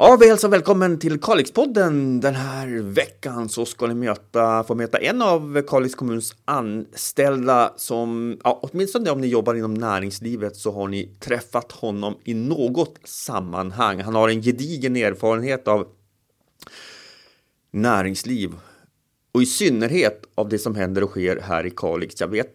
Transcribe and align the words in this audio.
Ja, 0.00 0.16
vi 0.20 0.28
hälsar 0.28 0.48
välkommen 0.48 0.98
till 0.98 1.20
Kalixpodden. 1.20 2.20
Den 2.20 2.34
här 2.34 2.82
veckan 2.82 3.48
så 3.48 3.64
ska 3.64 3.86
ni 3.86 3.94
möta, 3.94 4.64
få 4.64 4.74
möta 4.74 4.98
en 4.98 5.22
av 5.22 5.62
Kalix 5.62 5.94
kommuns 5.94 6.34
anställda 6.44 7.72
som, 7.76 8.38
ja, 8.44 8.60
åtminstone 8.62 9.10
om 9.10 9.20
ni 9.20 9.26
jobbar 9.26 9.54
inom 9.54 9.74
näringslivet 9.74 10.56
så 10.56 10.72
har 10.72 10.88
ni 10.88 11.16
träffat 11.20 11.72
honom 11.72 12.16
i 12.24 12.34
något 12.34 12.98
sammanhang. 13.04 14.00
Han 14.00 14.14
har 14.14 14.28
en 14.28 14.42
gedigen 14.42 14.96
erfarenhet 14.96 15.68
av 15.68 15.86
näringsliv 17.70 18.54
och 19.32 19.42
i 19.42 19.46
synnerhet 19.46 20.24
av 20.34 20.48
det 20.48 20.58
som 20.58 20.74
händer 20.74 21.04
och 21.04 21.10
sker 21.10 21.40
här 21.40 21.66
i 21.66 21.70
Kalix. 21.70 22.20
Jag 22.20 22.28
vet 22.28 22.54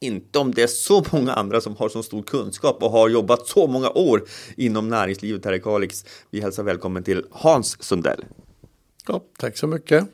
inte 0.00 0.38
om 0.38 0.54
det 0.54 0.62
är 0.62 0.66
så 0.66 1.04
många 1.12 1.32
andra 1.32 1.60
som 1.60 1.76
har 1.76 1.88
så 1.88 2.02
stor 2.02 2.22
kunskap 2.22 2.82
och 2.82 2.90
har 2.90 3.08
jobbat 3.08 3.46
så 3.46 3.66
många 3.66 3.90
år 3.90 4.24
inom 4.56 4.88
näringslivet 4.88 5.44
här 5.44 5.52
i 5.52 5.60
Kalix. 5.60 6.04
Vi 6.30 6.40
hälsar 6.40 6.62
välkommen 6.62 7.02
till 7.02 7.24
Hans 7.30 7.82
Sundell. 7.82 8.24
Ja, 9.06 9.24
tack 9.38 9.56
så 9.56 9.66
mycket. 9.66 10.04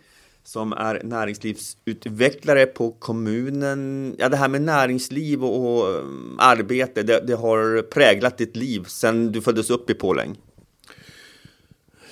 Som 0.44 0.72
är 0.72 1.00
näringslivsutvecklare 1.04 2.66
på 2.66 2.90
kommunen. 2.90 4.14
Ja, 4.18 4.28
det 4.28 4.36
här 4.36 4.48
med 4.48 4.62
näringsliv 4.62 5.44
och, 5.44 5.76
och 5.76 5.94
um, 5.94 6.36
arbete, 6.38 7.02
det, 7.02 7.20
det, 7.26 7.34
har 7.34 7.82
präglat 7.82 8.38
ditt 8.38 8.56
liv 8.56 8.84
sedan 8.84 9.32
du 9.32 9.40
föddes 9.40 9.70
upp 9.70 9.90
i 9.90 9.94
Påläng. 9.94 10.36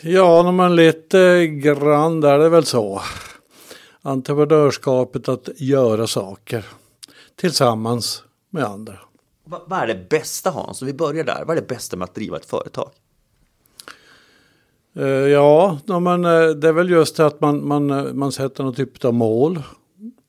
Ja, 0.01 0.53
man 0.53 0.77
lite 0.77 1.47
grann 1.47 2.21
där 2.21 2.35
är 2.35 2.39
det 2.39 2.49
väl 2.49 2.65
så. 2.65 3.03
Entreprenörskapet 4.03 5.29
att 5.29 5.49
göra 5.57 6.07
saker 6.07 6.65
tillsammans 7.37 8.23
med 8.51 8.65
andra. 8.65 8.99
Vad, 9.45 9.83
är 9.83 9.87
det 9.87 10.09
bästa 10.09 10.51
Hans? 10.51 10.83
Vi 10.83 10.93
börjar 10.93 11.25
där. 11.25 11.45
Vad 11.47 11.57
är 11.57 11.61
det 11.61 11.69
bästa 11.69 11.97
med 11.97 12.05
att 12.05 12.15
driva 12.15 12.37
ett 12.37 12.47
företag? 12.47 12.91
Uh, 14.99 15.07
ja, 15.07 15.79
men, 15.87 16.25
uh, 16.25 16.51
det 16.51 16.69
är 16.69 16.73
väl 16.73 16.91
just 16.91 17.17
det 17.17 17.27
att 17.27 17.41
man, 17.41 17.69
man, 17.69 17.91
uh, 17.91 18.13
man 18.13 18.33
sätter 18.33 18.65
någon 18.65 18.75
typ 18.75 19.05
av 19.05 19.15
mål. 19.15 19.63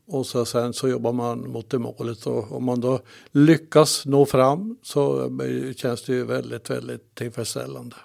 Och 0.07 0.25
så, 0.25 0.45
sen 0.45 0.73
så 0.73 0.87
jobbar 0.87 1.13
man 1.13 1.51
mot 1.51 1.69
det 1.69 1.79
målet. 1.79 2.25
Och 2.25 2.51
om 2.51 2.63
man 2.63 2.81
då 2.81 2.99
lyckas 3.31 4.05
nå 4.05 4.25
fram 4.25 4.77
så 4.83 5.29
känns 5.75 6.03
det 6.03 6.13
ju 6.13 6.23
väldigt, 6.23 6.69
väldigt 6.69 7.15
tillfredsställande. 7.15 7.95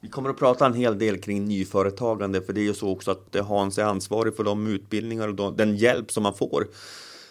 Vi 0.00 0.08
kommer 0.08 0.30
att 0.30 0.38
prata 0.38 0.66
en 0.66 0.74
hel 0.74 0.98
del 0.98 1.18
kring 1.20 1.44
nyföretagande, 1.44 2.42
för 2.42 2.52
det 2.52 2.60
är 2.60 2.64
ju 2.64 2.74
så 2.74 2.90
också 2.90 3.10
att 3.10 3.34
eh, 3.34 3.46
Hans 3.46 3.78
är 3.78 3.84
ansvarig 3.84 4.36
för 4.36 4.44
de 4.44 4.66
utbildningar 4.66 5.40
och 5.40 5.52
den 5.52 5.76
hjälp 5.76 6.12
som 6.12 6.22
man 6.22 6.34
får 6.34 6.66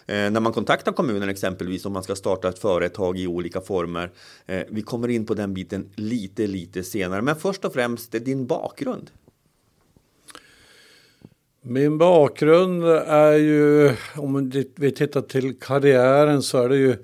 eh, 0.06 0.32
när 0.32 0.40
man 0.40 0.54
kontaktar 0.54 0.92
kommunen 0.92 1.30
exempelvis 1.30 1.86
om 1.86 1.94
man 1.94 2.04
ska 2.04 2.16
starta 2.16 2.50
ett 2.50 2.59
företag 2.59 3.18
i 3.18 3.28
olika 3.28 3.62
former. 3.62 4.12
Eh, 4.46 4.64
vi 4.70 4.82
kommer 4.82 5.08
in 5.08 5.26
på 5.26 5.34
den 5.34 5.54
biten 5.54 5.90
lite, 5.96 6.48
lite 6.48 6.84
senare, 6.84 7.22
men 7.22 7.36
först 7.36 7.66
och 7.66 7.74
främst 7.74 8.16
eh, 8.16 8.22
din 8.22 8.48
bakgrund. 8.48 9.12
Min 11.62 11.98
bakgrund 11.98 12.84
är 13.08 13.34
ju, 13.34 13.96
om 14.16 14.52
vi 14.76 14.92
tittar 14.92 15.22
till 15.22 15.59
karriären 15.59 16.42
så 16.42 16.58
är 16.64 16.70
det 16.70 16.78
ju 16.78 16.96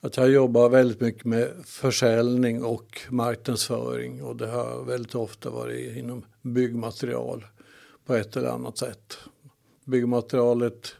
att 0.00 0.16
jag 0.16 0.30
jobbar 0.30 0.68
väldigt 0.68 1.00
mycket 1.00 1.24
med 1.24 1.52
försäljning 1.64 2.64
och 2.64 3.00
marknadsföring 3.10 4.22
och 4.22 4.36
det 4.36 4.46
har 4.46 4.84
väldigt 4.84 5.14
ofta 5.14 5.50
varit 5.50 5.96
inom 5.96 6.24
byggmaterial 6.42 7.46
på 8.06 8.14
ett 8.14 8.36
eller 8.36 8.48
annat 8.48 8.78
sätt. 8.78 9.18
Byggmaterialet 9.84 10.94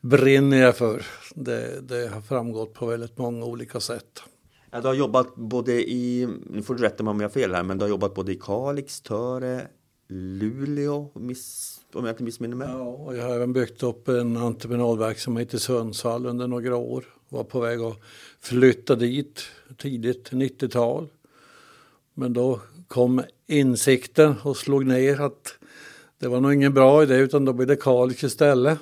brinner 0.00 0.56
jag 0.56 0.76
för. 0.76 1.06
Det, 1.34 1.88
det 1.88 2.08
har 2.08 2.20
framgått 2.20 2.74
på 2.74 2.86
väldigt 2.86 3.18
många 3.18 3.46
olika 3.46 3.80
sätt. 3.80 4.22
Ja, 4.70 4.80
du 4.80 4.86
har 4.86 4.94
jobbat 4.94 5.36
både 5.36 5.90
i, 5.90 6.28
nu 6.50 6.62
får 6.62 6.74
du 6.74 6.82
rätta 6.82 7.04
mig 7.04 7.10
om 7.10 7.20
jag 7.20 7.28
har 7.28 7.32
fel 7.32 7.54
här, 7.54 7.62
men 7.62 7.78
du 7.78 7.84
har 7.84 7.90
jobbat 7.90 8.14
både 8.14 8.32
i 8.32 8.38
Kalix, 8.40 9.00
Töre, 9.00 9.66
Luleå, 10.08 11.10
miss, 11.14 11.80
om 11.94 12.04
jag 12.04 12.12
inte 12.12 12.22
missminner 12.22 12.56
mig. 12.56 12.68
Ja, 12.68 12.82
och 12.82 13.16
jag 13.16 13.24
har 13.24 13.34
även 13.34 13.52
byggt 13.52 13.82
upp 13.82 14.08
en 14.08 14.36
entreprenadverksamhet 14.36 15.54
i 15.54 15.58
Sundsvall 15.58 16.26
under 16.26 16.46
några 16.46 16.76
år 16.76 17.04
var 17.30 17.44
på 17.44 17.60
väg 17.60 17.80
att 17.80 17.96
flytta 18.40 18.94
dit 18.94 19.42
tidigt 19.76 20.30
90-tal. 20.30 21.08
Men 22.14 22.32
då 22.32 22.60
kom 22.88 23.22
insikten 23.46 24.34
och 24.42 24.56
slog 24.56 24.86
ner 24.86 25.20
att 25.20 25.54
det 26.18 26.28
var 26.28 26.40
nog 26.40 26.54
ingen 26.54 26.74
bra 26.74 27.02
idé 27.02 27.16
utan 27.16 27.44
då 27.44 27.52
blev 27.52 27.68
det 27.68 27.76
Kalix 27.76 28.24
istället. 28.24 28.78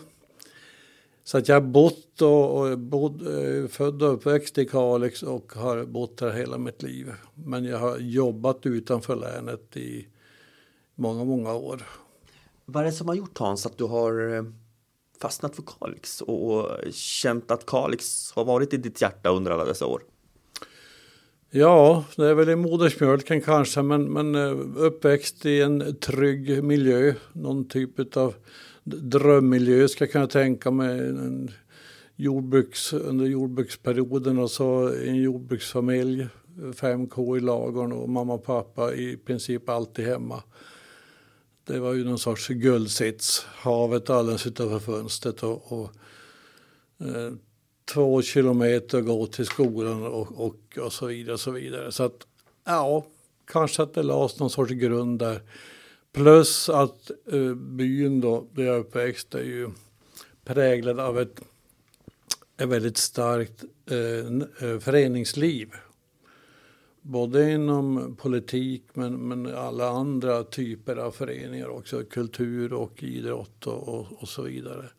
Så 1.25 1.39
att 1.39 1.49
jag 1.49 1.57
har 1.57 1.69
bott 1.69 2.23
och, 2.23 2.61
och 2.61 2.79
bod, 2.79 3.27
eh, 3.27 3.69
född 3.69 4.03
och 4.03 4.13
uppväxt 4.13 4.59
i 4.59 4.67
Kalix 4.67 5.23
och 5.23 5.53
har 5.53 5.85
bott 5.85 6.17
där 6.17 6.31
hela 6.31 6.59
mitt 6.59 6.83
liv. 6.83 7.13
Men 7.35 7.65
jag 7.65 7.79
har 7.79 7.99
jobbat 7.99 8.67
utanför 8.67 9.17
länet 9.17 9.77
i 9.77 10.07
många, 10.95 11.25
många 11.25 11.55
år. 11.55 11.83
Vad 12.65 12.83
är 12.83 12.87
det 12.87 12.93
som 12.93 13.09
har 13.09 13.15
gjort 13.15 13.39
Hans 13.39 13.67
att 13.67 13.79
du 13.79 13.85
har 13.85 14.35
eh, 14.37 14.43
fastnat 15.21 15.57
för 15.57 15.63
Kalix 15.63 16.21
och 16.21 16.93
känt 16.93 17.51
att 17.51 17.67
Kalix 17.67 18.33
har 18.33 18.45
varit 18.45 18.73
i 18.73 18.77
ditt 18.77 19.03
hjärta 19.03 19.29
under 19.29 19.51
alla 19.51 19.65
dessa 19.65 19.87
år? 19.87 20.03
Ja, 21.51 22.05
det 22.17 22.27
är 22.27 22.35
väl 22.35 22.49
i 22.49 22.57
modersmjölken 22.57 23.41
kanske, 23.41 23.83
men, 23.83 24.13
men 24.13 24.35
eh, 24.35 24.57
uppväxt 24.77 25.47
i 25.47 25.63
en 25.63 25.97
trygg 26.01 26.65
miljö, 26.65 27.15
någon 27.33 27.69
typ 27.69 28.17
av 28.17 28.35
drömmiljö 28.85 29.89
ska 29.89 30.05
jag 30.05 30.13
kunna 30.13 30.27
tänka 30.27 30.71
mig. 30.71 30.99
En 30.99 31.51
jordbruks, 32.17 32.93
under 32.93 33.27
jordbruksperioden 33.27 34.39
och 34.39 34.51
så 34.51 34.89
en 34.89 35.17
jordbruksfamilj, 35.17 36.27
fem 36.75 37.07
k 37.07 37.37
i 37.37 37.41
lagorn 37.41 37.93
och 37.93 38.09
mamma 38.09 38.35
och 38.35 38.45
pappa 38.45 38.95
i 38.95 39.17
princip 39.17 39.69
alltid 39.69 40.07
hemma. 40.07 40.43
Det 41.69 41.81
var 41.81 41.95
ju 41.95 42.05
någon 42.05 42.19
sorts 42.19 42.49
guldsits. 42.49 43.47
Havet 43.47 44.11
alldeles 44.11 44.47
utanför 44.47 44.79
fönstret 44.79 45.43
och, 45.43 45.73
och 45.73 45.91
eh, 47.01 47.33
två 47.85 48.23
kilometer 48.23 49.01
gå 49.01 49.27
till 49.27 49.47
skolan 49.47 50.07
och, 50.07 50.47
och, 50.47 50.79
och 50.79 50.93
så 50.93 51.07
vidare. 51.07 51.35
Och 51.35 51.41
så 51.41 51.51
vidare. 51.51 51.93
Så 51.93 52.03
att 52.03 52.27
ja, 52.65 53.07
kanske 53.47 53.83
att 53.83 53.95
det 53.95 54.03
lades 54.03 54.39
någon 54.39 54.51
sorts 54.51 54.73
grund 54.73 55.19
där. 55.19 55.41
Plus 56.13 56.69
att 56.69 57.11
eh, 57.33 57.55
byn 57.55 58.21
då, 58.21 58.49
där 58.53 58.63
jag 58.63 58.75
är 58.75 58.81
uppväxt, 58.81 59.35
är 59.35 59.45
ju 59.45 59.71
präglad 60.45 61.01
av 61.01 61.19
ett, 61.19 61.41
ett 62.61 62.69
väldigt 62.69 62.97
starkt 62.97 63.65
eh, 63.91 64.69
eh 64.69 64.79
föreningsliv 64.79 65.71
både 67.09 67.53
inom 67.53 68.17
politik 68.17 68.83
men, 68.93 69.29
men 69.29 69.47
alla 69.47 69.89
andra 69.89 70.45
typer 70.45 70.97
av 70.97 71.11
föreningar 71.11 71.69
också, 71.69 72.05
kultur 72.11 72.73
och 72.73 73.03
idrott 73.03 73.67
och, 73.67 73.89
och, 73.89 74.23
och, 74.23 74.29
så 74.29 74.43
vidare. 74.43 74.91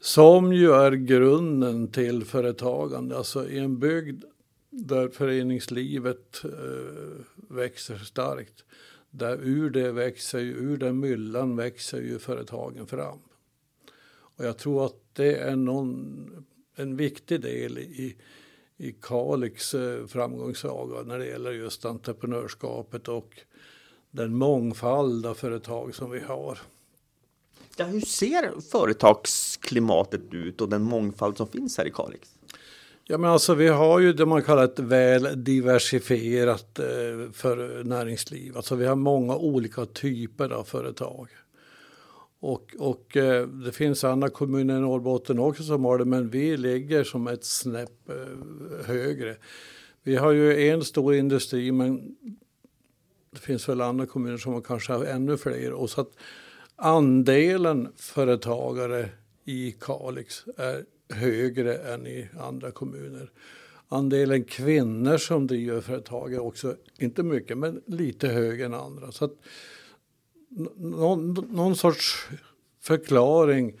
Som 0.00 0.52
ju 0.52 0.72
är 0.72 0.92
grunden 0.92 1.88
till 1.88 2.24
företagande, 2.24 3.16
alltså 3.16 3.48
i 3.48 3.58
en 3.58 3.78
bygd 3.78 4.24
där 4.70 5.08
föreningslivet 5.08 6.44
eh, 6.44 7.24
växer 7.48 7.98
starkt, 7.98 8.64
där 9.10 9.38
ur 9.42 9.70
det 9.70 9.92
växer, 9.92 10.40
ur 10.40 10.76
den 10.76 11.00
myllan 11.00 11.56
växer 11.56 12.00
ju 12.00 12.18
företagen 12.18 12.86
fram. 12.86 13.18
Och 14.10 14.44
jag 14.44 14.58
tror 14.58 14.86
att 14.86 15.00
det 15.12 15.36
är 15.36 15.56
någon, 15.56 16.46
en 16.76 16.96
viktig 16.96 17.40
del 17.40 17.78
i 17.78 18.16
i 18.82 18.94
Kalix 19.00 19.74
eh, 19.74 20.06
framgångssaga 20.06 21.02
när 21.02 21.18
det 21.18 21.26
gäller 21.26 21.52
just 21.52 21.84
entreprenörskapet 21.84 23.08
och 23.08 23.38
den 24.10 24.34
mångfald 24.34 25.26
av 25.26 25.34
företag 25.34 25.94
som 25.94 26.10
vi 26.10 26.20
har. 26.20 26.58
Ja, 27.76 27.84
hur 27.84 28.00
ser 28.00 28.60
företagsklimatet 28.70 30.34
ut 30.34 30.60
och 30.60 30.68
den 30.68 30.82
mångfald 30.82 31.36
som 31.36 31.46
finns 31.46 31.78
här 31.78 31.86
i 31.86 31.90
Kalix? 31.90 32.28
Ja, 33.04 33.18
men 33.18 33.30
alltså, 33.30 33.54
vi 33.54 33.68
har 33.68 34.00
ju 34.00 34.12
det 34.12 34.26
man 34.26 34.42
kallar 34.42 34.64
ett 34.64 34.78
väl 34.78 35.44
diversifierat 35.44 36.78
eh, 36.78 36.84
för 37.32 37.84
näringsliv. 37.84 38.56
Alltså, 38.56 38.74
vi 38.74 38.86
har 38.86 38.96
många 38.96 39.36
olika 39.36 39.86
typer 39.86 40.50
av 40.50 40.64
företag. 40.64 41.28
Och, 42.42 42.74
och 42.78 43.16
eh, 43.16 43.46
det 43.46 43.72
finns 43.72 44.04
andra 44.04 44.30
kommuner 44.30 44.76
i 44.76 44.80
Norrbotten 44.80 45.38
också 45.38 45.62
som 45.62 45.84
har 45.84 45.98
det, 45.98 46.04
men 46.04 46.28
vi 46.28 46.56
ligger 46.56 47.04
som 47.04 47.28
ett 47.28 47.44
snäpp 47.44 48.08
eh, 48.08 48.86
högre. 48.86 49.36
Vi 50.02 50.16
har 50.16 50.32
ju 50.32 50.68
en 50.68 50.84
stor 50.84 51.14
industri, 51.14 51.72
men 51.72 52.16
det 53.30 53.38
finns 53.38 53.68
väl 53.68 53.80
andra 53.80 54.06
kommuner 54.06 54.36
som 54.36 54.62
kanske 54.62 54.92
har 54.92 55.04
ännu 55.04 55.36
fler. 55.36 55.72
Och 55.72 55.90
så 55.90 56.00
att 56.00 56.12
andelen 56.76 57.88
företagare 57.96 59.08
i 59.44 59.74
Kalix 59.80 60.44
är 60.56 60.84
högre 61.14 61.74
än 61.74 62.06
i 62.06 62.28
andra 62.40 62.70
kommuner. 62.70 63.30
Andelen 63.88 64.44
kvinnor 64.44 65.16
som 65.16 65.46
driver 65.46 65.80
företag 65.80 66.34
är 66.34 66.38
också, 66.38 66.76
inte 66.98 67.22
mycket, 67.22 67.58
men 67.58 67.82
lite 67.86 68.28
högre 68.28 68.66
än 68.66 68.74
andra. 68.74 69.12
Så 69.12 69.24
att 69.24 69.34
någon, 70.76 71.32
någon 71.50 71.76
sorts 71.76 72.28
förklaring 72.80 73.80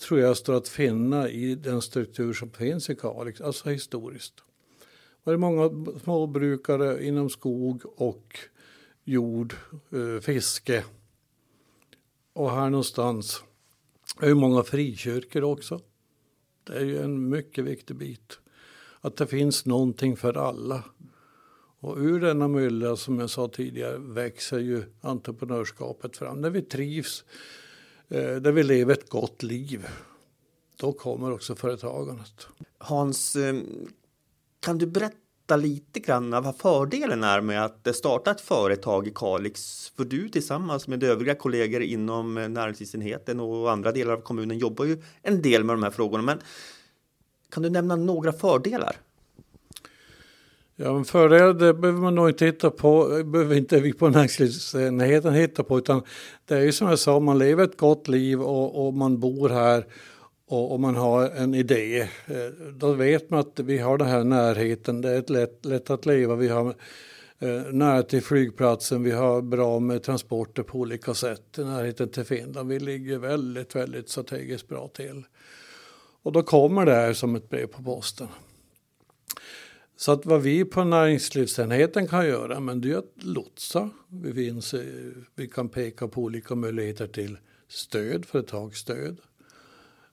tror 0.00 0.20
jag 0.20 0.36
står 0.36 0.54
att 0.54 0.68
finna 0.68 1.28
i 1.28 1.54
den 1.54 1.82
struktur 1.82 2.32
som 2.32 2.50
finns 2.50 2.90
i 2.90 2.96
Kalix, 2.96 3.40
alltså 3.40 3.70
historiskt. 3.70 4.34
var 5.24 5.32
det 5.32 5.38
många 5.38 5.70
småbrukare 6.02 7.06
inom 7.06 7.30
skog 7.30 7.82
och 7.96 8.38
jord, 9.04 9.54
eh, 9.90 10.20
fiske. 10.20 10.84
Och 12.32 12.50
här 12.50 12.70
någonstans 12.70 13.42
är 14.20 14.28
det 14.28 14.34
många 14.34 14.62
frikyrkor 14.62 15.44
också. 15.44 15.80
Det 16.64 16.72
är 16.72 16.84
ju 16.84 16.98
en 17.02 17.28
mycket 17.28 17.64
viktig 17.64 17.96
bit. 17.96 18.38
Att 19.00 19.16
det 19.16 19.26
finns 19.26 19.66
någonting 19.66 20.16
för 20.16 20.36
alla. 20.36 20.84
Och 21.82 21.96
ur 21.98 22.20
denna 22.20 22.48
mylla, 22.48 22.96
som 22.96 23.18
jag 23.18 23.30
sa 23.30 23.48
tidigare, 23.48 23.98
växer 23.98 24.58
ju 24.58 24.84
entreprenörskapet 25.00 26.16
fram. 26.16 26.40
När 26.40 26.50
vi 26.50 26.62
trivs, 26.62 27.24
eh, 28.08 28.34
där 28.34 28.52
vi 28.52 28.62
lever 28.62 28.92
ett 28.92 29.10
gott 29.10 29.42
liv, 29.42 29.86
då 30.76 30.92
kommer 30.92 31.32
också 31.32 31.54
företagandet. 31.54 32.46
Hans, 32.78 33.36
eh, 33.36 33.54
kan 34.60 34.78
du 34.78 34.86
berätta 34.86 35.56
lite 35.56 36.00
grann 36.00 36.30
vad 36.30 36.56
fördelen 36.56 37.24
är 37.24 37.40
med 37.40 37.64
att 37.64 37.96
starta 37.96 38.30
ett 38.30 38.40
företag 38.40 39.08
i 39.08 39.12
Kalix? 39.14 39.88
För 39.96 40.04
du 40.04 40.28
tillsammans 40.28 40.88
med 40.88 41.04
övriga 41.04 41.34
kollegor 41.34 41.82
inom 41.82 42.38
eh, 42.38 42.48
näringslivsenheten 42.48 43.40
och 43.40 43.72
andra 43.72 43.92
delar 43.92 44.12
av 44.12 44.20
kommunen 44.20 44.58
jobbar 44.58 44.84
ju 44.84 45.02
en 45.22 45.42
del 45.42 45.64
med 45.64 45.76
de 45.76 45.82
här 45.82 45.90
frågorna. 45.90 46.22
Men 46.22 46.38
kan 47.50 47.62
du 47.62 47.70
nämna 47.70 47.96
några 47.96 48.32
fördelar? 48.32 48.96
Ja, 50.84 50.92
men 50.92 51.04
fördelar 51.04 51.54
det 51.54 51.74
behöver 51.74 52.00
man 52.00 52.14
nog 52.14 52.28
inte 52.28 52.46
hitta 52.46 52.70
på, 52.70 53.22
behöver 53.24 53.56
inte 53.56 53.80
vi 53.80 53.92
på 53.92 54.08
näringslivsenheten 54.08 55.34
hitta 55.34 55.62
på, 55.64 55.78
utan 55.78 56.02
det 56.46 56.54
är 56.54 56.60
ju 56.60 56.72
som 56.72 56.88
jag 56.88 56.98
sa, 56.98 57.20
man 57.20 57.38
lever 57.38 57.64
ett 57.64 57.76
gott 57.76 58.08
liv 58.08 58.42
och, 58.42 58.86
och 58.86 58.94
man 58.94 59.20
bor 59.20 59.48
här 59.48 59.86
och, 60.48 60.72
och, 60.72 60.80
man 60.80 60.96
har 60.96 61.30
en 61.30 61.54
idé. 61.54 62.00
Eh, 62.00 62.68
då 62.74 62.92
vet 62.92 63.30
man 63.30 63.40
att 63.40 63.60
vi 63.60 63.78
har 63.78 63.98
den 63.98 64.08
här 64.08 64.24
närheten, 64.24 65.00
det 65.00 65.10
är 65.10 65.18
ett 65.18 65.30
lätt, 65.30 65.64
lätt 65.64 65.90
att 65.90 66.06
leva, 66.06 66.34
vi 66.34 66.48
har 66.48 66.74
eh, 67.38 67.62
nära 67.72 68.02
till 68.02 68.22
flygplatsen, 68.22 69.02
vi 69.02 69.10
har 69.10 69.42
bra 69.42 69.80
med 69.80 70.02
transporter 70.02 70.62
på 70.62 70.78
olika 70.78 71.14
sätt, 71.14 71.56
närheten 71.56 72.08
till 72.08 72.24
Finland, 72.24 72.68
vi 72.68 72.78
ligger 72.78 73.18
väldigt, 73.18 73.76
väldigt 73.76 74.08
strategiskt 74.08 74.68
bra 74.68 74.88
till. 74.88 75.22
Och 76.22 76.32
då 76.32 76.42
kommer 76.42 76.86
det 76.86 76.94
här 76.94 77.12
som 77.12 77.36
ett 77.36 77.50
brev 77.50 77.66
på 77.66 77.82
posten. 77.82 78.28
Så 79.96 80.12
att 80.12 80.26
vad 80.26 80.42
vi 80.42 80.64
på 80.64 80.84
näringslivsenheten 80.84 82.08
kan 82.08 82.26
göra, 82.26 82.60
men 82.60 82.80
det 82.80 82.92
är 82.92 82.96
att 82.96 83.12
lotsa. 83.14 83.90
Vi, 84.08 84.34
finns, 84.34 84.74
eh, 84.74 84.80
vi 85.34 85.48
kan 85.48 85.68
peka 85.68 86.08
på 86.08 86.22
olika 86.22 86.54
möjligheter 86.54 87.06
till 87.06 87.38
stöd, 87.68 88.24
företagsstöd. 88.24 89.16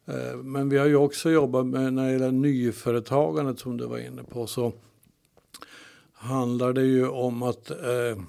Eh, 0.06 0.36
men 0.36 0.70
vi 0.70 0.78
har 0.78 0.86
ju 0.86 0.96
också 0.96 1.30
jobbat 1.30 1.66
med 1.66 1.94
när 1.94 2.06
det 2.06 2.12
gäller 2.12 2.31
nyföretagandet 2.31 3.60
som 3.60 3.78
du 3.78 3.86
var 3.86 3.98
inne 3.98 4.24
på 4.24 4.48
så 4.48 4.74
handlar 6.14 6.74
det 6.74 6.86
ju 6.86 7.08
om 7.08 7.44
att 7.44 7.70
eh, 7.72 8.24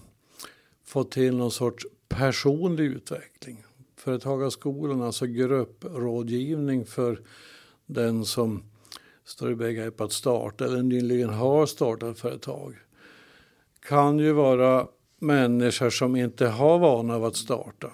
få 0.85 1.05
till 1.05 1.37
någon 1.37 1.51
sorts 1.51 1.87
personlig 2.09 2.85
utveckling. 2.85 3.65
Företagarskolan, 3.97 5.03
alltså 5.03 5.27
grupprådgivning 5.27 6.87
för 6.87 7.21
den 7.87 8.25
som 8.25 8.63
står 9.31 9.51
i 9.51 9.55
begrepp 9.55 10.01
att 10.01 10.13
starta 10.13 10.65
eller 10.65 10.83
nyligen 10.83 11.31
har 11.31 11.67
startat 11.67 12.19
företag 12.19 12.75
kan 13.81 14.19
ju 14.19 14.33
vara 14.33 14.87
människor 15.19 15.91
som 15.91 16.17
inte 16.17 16.47
har 16.47 16.79
vana 16.79 17.15
av 17.15 17.25
att 17.25 17.37
starta. 17.37 17.91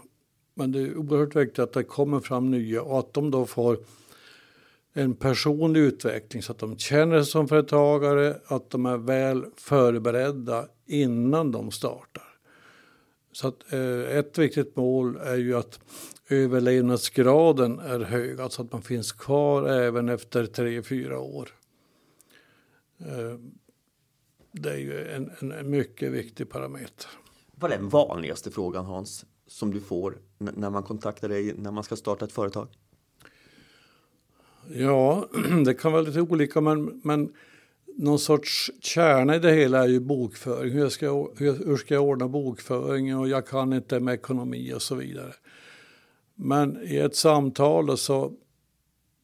Men 0.55 0.73
det 0.73 0.81
är 0.81 0.97
oerhört 0.97 1.37
viktigt 1.37 1.59
att 1.59 1.73
det 1.73 1.85
kommer 1.85 2.21
fram 2.21 2.51
nya 2.51 2.83
och 2.83 2.99
att 2.99 3.15
de 3.15 3.31
då 3.31 3.47
får 3.47 3.79
en 4.93 5.15
personlig 5.15 5.81
utveckling 5.81 6.43
så 6.43 6.53
att 6.53 6.59
de 6.59 6.79
känner 6.79 7.23
sig 7.23 7.31
som 7.31 7.49
företagare, 7.49 8.37
att 8.47 8.71
de 8.71 8.87
är 8.87 8.97
väl 8.97 9.45
förberedda 9.57 10.67
innan 10.87 11.53
de 11.53 11.71
startar. 11.71 12.36
Så 13.37 13.49
att, 13.49 13.73
eh, 13.73 14.19
ett 14.19 14.39
viktigt 14.39 14.77
mål 14.77 15.17
är 15.17 15.37
ju 15.37 15.57
att 15.57 15.81
överlevnadsgraden 16.29 17.79
är 17.79 18.01
hög, 18.01 18.41
alltså 18.41 18.63
att 18.63 18.73
man 18.73 18.83
finns 18.83 19.13
kvar 19.13 19.69
även 19.69 20.09
efter 20.09 20.47
tre, 20.47 20.83
fyra 20.83 21.19
år. 21.19 21.49
Eh, 22.99 23.39
det 24.53 24.71
är 24.71 24.79
ju 24.79 25.09
en, 25.09 25.31
en, 25.39 25.53
en 25.53 25.71
mycket 25.71 26.13
viktig 26.13 26.51
parameter. 26.51 27.11
Vad 27.55 27.73
är 27.73 27.77
den 27.77 27.89
vanligaste 27.89 28.51
frågan 28.51 28.85
Hans, 28.85 29.27
som 29.47 29.71
du 29.71 29.81
får 29.81 30.19
när 30.39 30.71
man 30.71 30.83
kontaktar 30.83 31.29
dig 31.29 31.55
när 31.57 31.71
man 31.71 31.85
ska 31.85 31.97
starta 31.97 32.25
ett 32.25 32.33
företag? 32.33 32.69
Ja, 34.69 35.29
det 35.65 35.75
kan 35.75 35.93
vara 35.93 36.03
lite 36.03 36.21
olika 36.21 36.61
men, 36.61 37.01
men 37.05 37.33
någon 37.97 38.19
sorts 38.19 38.71
kärna 38.81 39.37
i 39.37 39.39
det 39.39 39.53
hela 39.53 39.85
är 39.85 39.89
ju 39.89 40.01
bokföring. 40.01 40.73
Hur 40.73 40.89
ska, 40.89 41.07
jag, 41.07 41.31
hur, 41.37 41.67
hur 41.67 41.77
ska 41.77 41.95
jag 41.95 42.05
ordna 42.05 42.29
bokföringen 42.29 43.19
och 43.19 43.29
jag 43.29 43.47
kan 43.47 43.73
inte 43.73 44.01
med 44.01 44.15
ekonomi 44.15 44.73
och 44.75 44.83
så 44.83 44.95
vidare. 44.95 45.35
Men 46.35 46.79
i 46.83 46.97
ett 46.97 47.17
samtal 47.17 47.99
så 47.99 48.33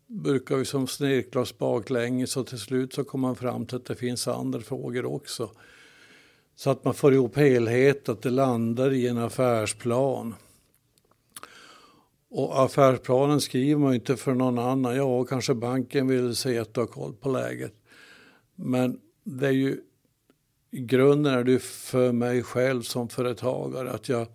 brukar 0.07 0.57
vi 0.57 0.65
som 0.65 0.87
snirkla 0.87 1.41
oss 1.41 1.59
baklänges 1.59 2.37
och 2.37 2.47
till 2.47 2.59
slut 2.59 2.93
så 2.93 3.05
kommer 3.05 3.29
man 3.29 3.37
fram 3.37 3.67
till 3.67 3.77
att 3.77 3.85
det 3.85 3.97
finns 3.97 4.29
andra 4.29 4.61
frågor 4.61 5.05
också. 5.05 5.51
Så 6.57 6.71
att 6.71 6.85
man 6.85 6.95
får 6.95 7.15
ihop 7.15 7.37
helhet, 7.37 8.09
att 8.09 8.23
det 8.23 8.31
landar 8.31 8.93
i 8.93 9.09
en 9.09 9.19
affärsplan. 9.19 10.35
Och 12.31 12.63
affärsplanen 12.63 13.41
skriver 13.41 13.81
man 13.81 13.95
inte 13.95 14.17
för 14.17 14.35
någon 14.35 14.59
annan. 14.59 14.97
Ja, 14.97 15.25
kanske 15.25 15.55
banken 15.55 16.09
vill 16.09 16.37
se 16.37 16.59
att 16.59 16.75
du 16.75 16.81
har 16.81 16.87
koll 16.87 17.13
på 17.13 17.29
läget. 17.29 17.75
Men 18.55 19.01
det 19.25 19.47
är 19.47 19.53
ju 19.53 19.81
i 20.71 20.81
grunden 20.81 21.35
är 21.35 21.45
det 21.45 21.63
för 21.63 22.13
mig 22.13 22.43
själv 22.43 22.83
som 22.83 23.09
företagare 23.09 23.91
att 23.91 24.09
jag 24.09 24.27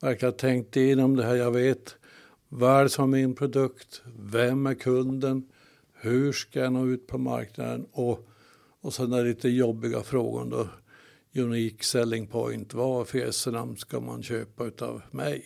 verkligen 0.00 0.34
tänkt 0.34 0.76
igenom 0.76 1.16
det 1.16 1.24
här. 1.24 1.34
Jag 1.34 1.50
vet 1.50 1.96
vad 2.48 2.90
som 2.90 3.14
är 3.14 3.18
min 3.18 3.34
produkt? 3.34 4.02
Vem 4.18 4.66
är 4.66 4.74
kunden? 4.74 5.48
Hur 5.94 6.32
ska 6.32 6.60
jag 6.60 6.72
nå 6.72 6.86
ut 6.86 7.06
på 7.06 7.18
marknaden? 7.18 7.86
Och, 7.92 8.28
och 8.80 8.94
sen 8.94 9.10
den 9.10 9.24
lite 9.24 9.48
jobbiga 9.48 10.02
frågor 10.02 10.44
då. 10.44 10.68
Unique 11.42 11.84
selling 11.84 12.26
point. 12.26 12.74
Vad 12.74 13.08
för 13.08 13.76
ska 13.76 14.00
man 14.00 14.22
köpa 14.22 14.64
utav 14.64 15.02
mig? 15.10 15.44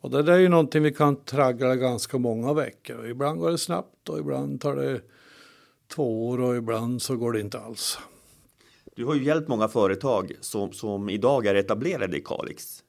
Och 0.00 0.10
det 0.10 0.22
där 0.22 0.32
är 0.32 0.38
ju 0.38 0.48
någonting 0.48 0.82
vi 0.82 0.92
kan 0.92 1.24
traggla 1.24 1.76
ganska 1.76 2.18
många 2.18 2.52
veckor. 2.52 3.06
Ibland 3.06 3.38
går 3.38 3.50
det 3.50 3.58
snabbt 3.58 4.08
och 4.08 4.18
ibland 4.18 4.60
tar 4.60 4.76
det 4.76 5.00
två 5.94 6.28
år 6.28 6.40
och 6.40 6.56
ibland 6.56 7.02
så 7.02 7.16
går 7.16 7.32
det 7.32 7.40
inte 7.40 7.58
alls. 7.58 7.98
Du 8.96 9.04
har 9.04 9.14
ju 9.14 9.24
hjälpt 9.24 9.48
många 9.48 9.68
företag 9.68 10.32
som, 10.40 10.72
som 10.72 11.10
idag 11.10 11.46
är 11.46 11.54
etablerade 11.54 12.16
i 12.16 12.20
Kalix. 12.20 12.82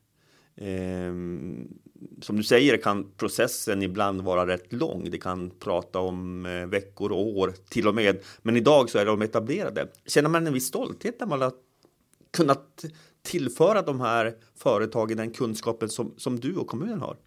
Ehm, 0.55 1.67
som 2.21 2.35
du 2.35 2.43
säger 2.43 2.77
kan 2.77 3.11
processen 3.17 3.83
ibland 3.83 4.21
vara 4.21 4.47
rätt 4.47 4.73
lång. 4.73 5.09
Det 5.11 5.17
kan 5.17 5.49
prata 5.49 5.99
om 5.99 6.45
eh, 6.45 6.65
veckor 6.65 7.11
och 7.11 7.37
år 7.37 7.53
till 7.69 7.87
och 7.87 7.95
med. 7.95 8.19
Men 8.41 8.57
idag 8.57 8.89
så 8.89 8.97
är 8.97 9.05
de 9.05 9.21
etablerade. 9.21 9.87
Känner 10.05 10.29
man 10.29 10.47
en 10.47 10.53
viss 10.53 10.67
stolthet 10.67 11.19
när 11.19 11.27
man 11.27 11.41
har 11.41 11.53
kunnat 12.31 12.85
tillföra 13.21 13.81
de 13.81 13.99
här 13.99 14.35
företagen 14.55 15.17
den 15.17 15.31
kunskapen 15.31 15.89
som, 15.89 16.13
som 16.17 16.39
du 16.39 16.55
och 16.55 16.67
kommunen 16.67 17.01
har? 17.01 17.17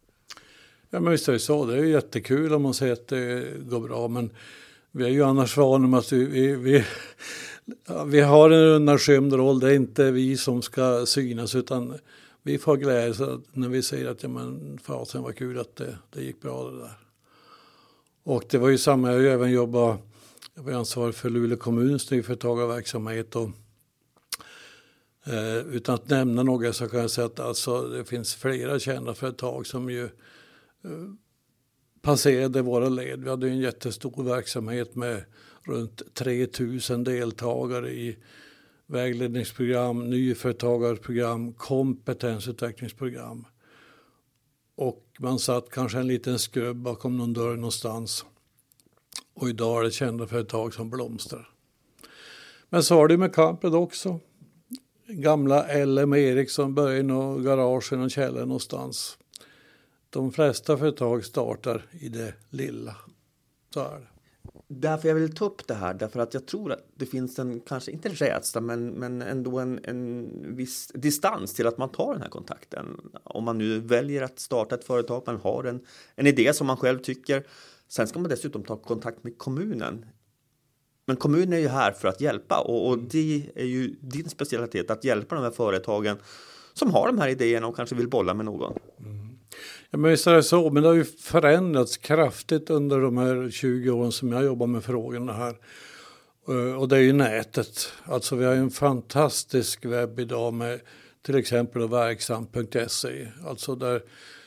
Ja, 0.90 1.00
men 1.00 1.12
visst 1.12 1.28
är 1.28 1.32
det 1.32 1.38
så. 1.38 1.64
Det 1.64 1.78
är 1.78 1.84
jättekul 1.84 2.52
om 2.52 2.62
man 2.62 2.74
säger 2.74 2.92
att 2.92 3.08
det 3.08 3.44
går 3.64 3.80
bra. 3.80 4.08
Men 4.08 4.30
vi 4.96 5.04
är 5.04 5.08
ju 5.08 5.22
annars 5.22 5.56
vana 5.56 5.86
med 5.86 5.98
att 5.98 6.12
vi, 6.12 6.24
vi, 6.24 6.56
vi, 6.56 6.84
vi 8.06 8.20
har 8.20 8.50
en 8.50 8.74
undanskymd 8.74 9.32
roll. 9.32 9.60
Det 9.60 9.70
är 9.70 9.74
inte 9.74 10.10
vi 10.10 10.36
som 10.36 10.62
ska 10.62 11.06
synas 11.06 11.54
utan 11.54 11.98
vi 12.42 12.58
får 12.58 12.76
glädje 12.76 13.38
när 13.52 13.68
vi 13.68 13.82
säger 13.82 14.10
att 14.10 14.22
ja, 14.22 14.28
men 14.28 14.78
fasen 14.82 15.22
var 15.22 15.32
kul 15.32 15.58
att 15.58 15.76
det, 15.76 15.98
det 16.10 16.22
gick 16.22 16.40
bra 16.40 16.70
det 16.70 16.78
där. 16.78 16.98
Och 18.24 18.44
det 18.50 18.58
var 18.58 18.68
ju 18.68 18.78
samma, 18.78 19.08
jag 19.08 19.14
har 19.14 19.20
ju 19.20 19.28
även 19.28 19.50
jobbat, 19.50 20.00
jag 20.54 20.62
var 20.62 20.72
ansvarig 20.72 21.14
för 21.14 21.30
Luleå 21.30 21.58
kommuns 21.58 22.10
nyföretagarverksamhet 22.10 23.36
och 23.36 23.50
eh, 25.26 25.56
utan 25.56 25.94
att 25.94 26.08
nämna 26.08 26.42
några 26.42 26.72
så 26.72 26.88
kan 26.88 27.00
jag 27.00 27.10
säga 27.10 27.26
att 27.26 27.40
alltså, 27.40 27.82
det 27.82 28.04
finns 28.04 28.34
flera 28.34 28.78
kända 28.78 29.14
företag 29.14 29.66
som 29.66 29.90
ju 29.90 30.04
eh, 30.04 30.10
passerade 32.06 32.62
våra 32.62 32.88
led. 32.88 33.24
Vi 33.24 33.30
hade 33.30 33.48
en 33.48 33.58
jättestor 33.58 34.24
verksamhet 34.24 34.94
med 34.94 35.24
runt 35.62 36.14
3000 36.14 37.04
deltagare 37.04 37.90
i 37.90 38.16
vägledningsprogram, 38.86 40.10
nyföretagarprogram, 40.10 41.52
kompetensutvecklingsprogram. 41.52 43.46
Och 44.76 45.04
man 45.18 45.38
satt 45.38 45.70
kanske 45.70 45.98
en 45.98 46.06
liten 46.06 46.38
skrubb 46.38 46.76
bakom 46.76 47.16
någon 47.16 47.32
dörr 47.32 47.56
någonstans. 47.56 48.24
Och 49.34 49.48
idag 49.48 49.80
är 49.80 49.84
det 49.84 49.90
kända 49.90 50.26
företag 50.26 50.74
som 50.74 50.90
blomstrar. 50.90 51.50
Men 52.68 52.82
så 52.82 52.96
var 52.96 53.08
det 53.08 53.16
med 53.16 53.34
Camped 53.34 53.74
också. 53.74 54.20
Gamla 55.08 55.84
LM 55.84 56.14
Ericsson 56.14 56.74
började 56.74 57.00
i 57.00 57.02
något 57.02 57.44
garage 57.44 57.92
i 57.92 57.96
någon 57.96 58.10
källare 58.10 58.46
någonstans. 58.46 59.18
De 60.16 60.32
flesta 60.32 60.78
företag 60.78 61.24
startar 61.24 61.86
i 62.00 62.08
det 62.08 62.34
lilla. 62.50 62.96
Så 63.74 63.80
är 63.80 64.00
det. 64.00 64.06
därför 64.68 65.08
jag 65.08 65.14
vill 65.14 65.34
ta 65.34 65.44
upp 65.44 65.66
det 65.66 65.74
här, 65.74 65.94
därför 65.94 66.20
att 66.20 66.34
jag 66.34 66.46
tror 66.46 66.72
att 66.72 66.86
det 66.94 67.06
finns 67.06 67.38
en, 67.38 67.60
kanske 67.60 67.90
inte 67.90 68.08
rädsla, 68.08 68.60
men, 68.60 68.88
men 68.88 69.22
ändå 69.22 69.58
en, 69.58 69.80
en 69.84 70.28
viss 70.56 70.92
distans 70.94 71.54
till 71.54 71.66
att 71.66 71.78
man 71.78 71.88
tar 71.88 72.12
den 72.12 72.22
här 72.22 72.28
kontakten. 72.28 73.10
Om 73.24 73.44
man 73.44 73.58
nu 73.58 73.80
väljer 73.80 74.22
att 74.22 74.38
starta 74.38 74.74
ett 74.74 74.84
företag, 74.84 75.22
man 75.26 75.36
har 75.36 75.64
en, 75.64 75.80
en 76.14 76.26
idé 76.26 76.52
som 76.52 76.66
man 76.66 76.76
själv 76.76 76.98
tycker. 76.98 77.46
Sen 77.88 78.06
ska 78.06 78.18
man 78.18 78.30
dessutom 78.30 78.62
ta 78.62 78.76
kontakt 78.76 79.24
med 79.24 79.38
kommunen. 79.38 80.06
Men 81.06 81.16
kommunen 81.16 81.52
är 81.52 81.58
ju 81.58 81.68
här 81.68 81.92
för 81.92 82.08
att 82.08 82.20
hjälpa 82.20 82.60
och, 82.60 82.88
och 82.88 82.98
det 82.98 83.50
är 83.54 83.66
ju 83.66 83.96
din 84.00 84.28
specialitet 84.28 84.90
att 84.90 85.04
hjälpa 85.04 85.34
de 85.34 85.44
här 85.44 85.50
företagen 85.50 86.16
som 86.74 86.90
har 86.94 87.06
de 87.06 87.18
här 87.18 87.28
idéerna 87.28 87.66
och 87.66 87.76
kanske 87.76 87.94
vill 87.94 88.08
bolla 88.08 88.34
med 88.34 88.46
någon. 88.46 88.78
Mm. 88.98 89.25
Ja, 89.90 89.98
men 89.98 90.10
visst 90.10 90.26
är 90.26 90.34
det 90.34 90.42
så, 90.42 90.70
men 90.70 90.82
det 90.82 90.88
har 90.88 90.96
ju 90.96 91.04
förändrats 91.04 91.96
kraftigt 91.96 92.70
under 92.70 93.00
de 93.00 93.18
här 93.18 93.50
20 93.50 93.90
åren 93.90 94.12
som 94.12 94.32
jag 94.32 94.44
jobbar 94.44 94.66
med 94.66 94.84
frågorna 94.84 95.32
här. 95.32 95.56
Eh, 96.48 96.80
och 96.80 96.88
det 96.88 96.96
är 96.96 97.00
ju 97.00 97.12
nätet. 97.12 97.92
Alltså 98.04 98.36
vi 98.36 98.44
har 98.44 98.54
ju 98.54 98.60
en 98.60 98.70
fantastisk 98.70 99.84
webb 99.84 100.20
idag 100.20 100.54
med 100.54 100.80
till 101.22 101.36
exempel 101.36 101.88
verksam.se. 101.88 103.28
Alltså 103.46 103.74
där 103.74 104.02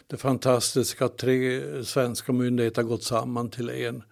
det 0.08 0.18
fantastiska 0.18 1.06
att 1.06 1.18
tre 1.18 1.62
svenska 1.84 2.32
myndigheter 2.32 2.82
har 2.82 2.90
gått 2.90 3.04
samman 3.04 3.50
till 3.50 3.70
en, 3.70 4.04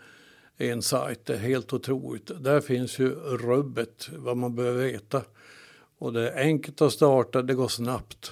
en 0.57 0.81
sajt. 0.81 1.25
Det 1.25 1.33
är 1.33 1.37
helt 1.37 1.73
otroligt. 1.73 2.31
Där 2.43 2.61
finns 2.61 2.99
ju 2.99 3.09
rubbet, 3.15 4.09
vad 4.17 4.37
man 4.37 4.55
behöver 4.55 4.83
veta. 4.83 5.21
Och 5.99 6.13
det 6.13 6.29
är 6.29 6.41
enkelt 6.41 6.81
att 6.81 6.93
starta, 6.93 7.41
det 7.41 7.53
går 7.53 7.67
snabbt. 7.67 8.31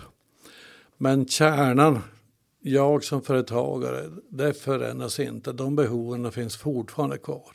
Men 0.97 1.27
kärnan 1.27 2.01
jag 2.67 3.03
som 3.03 3.21
företagare, 3.21 4.11
det 4.29 4.53
förändras 4.53 5.19
inte. 5.19 5.51
De 5.51 5.75
behoven 5.75 6.31
finns 6.31 6.57
fortfarande 6.57 7.17
kvar. 7.17 7.51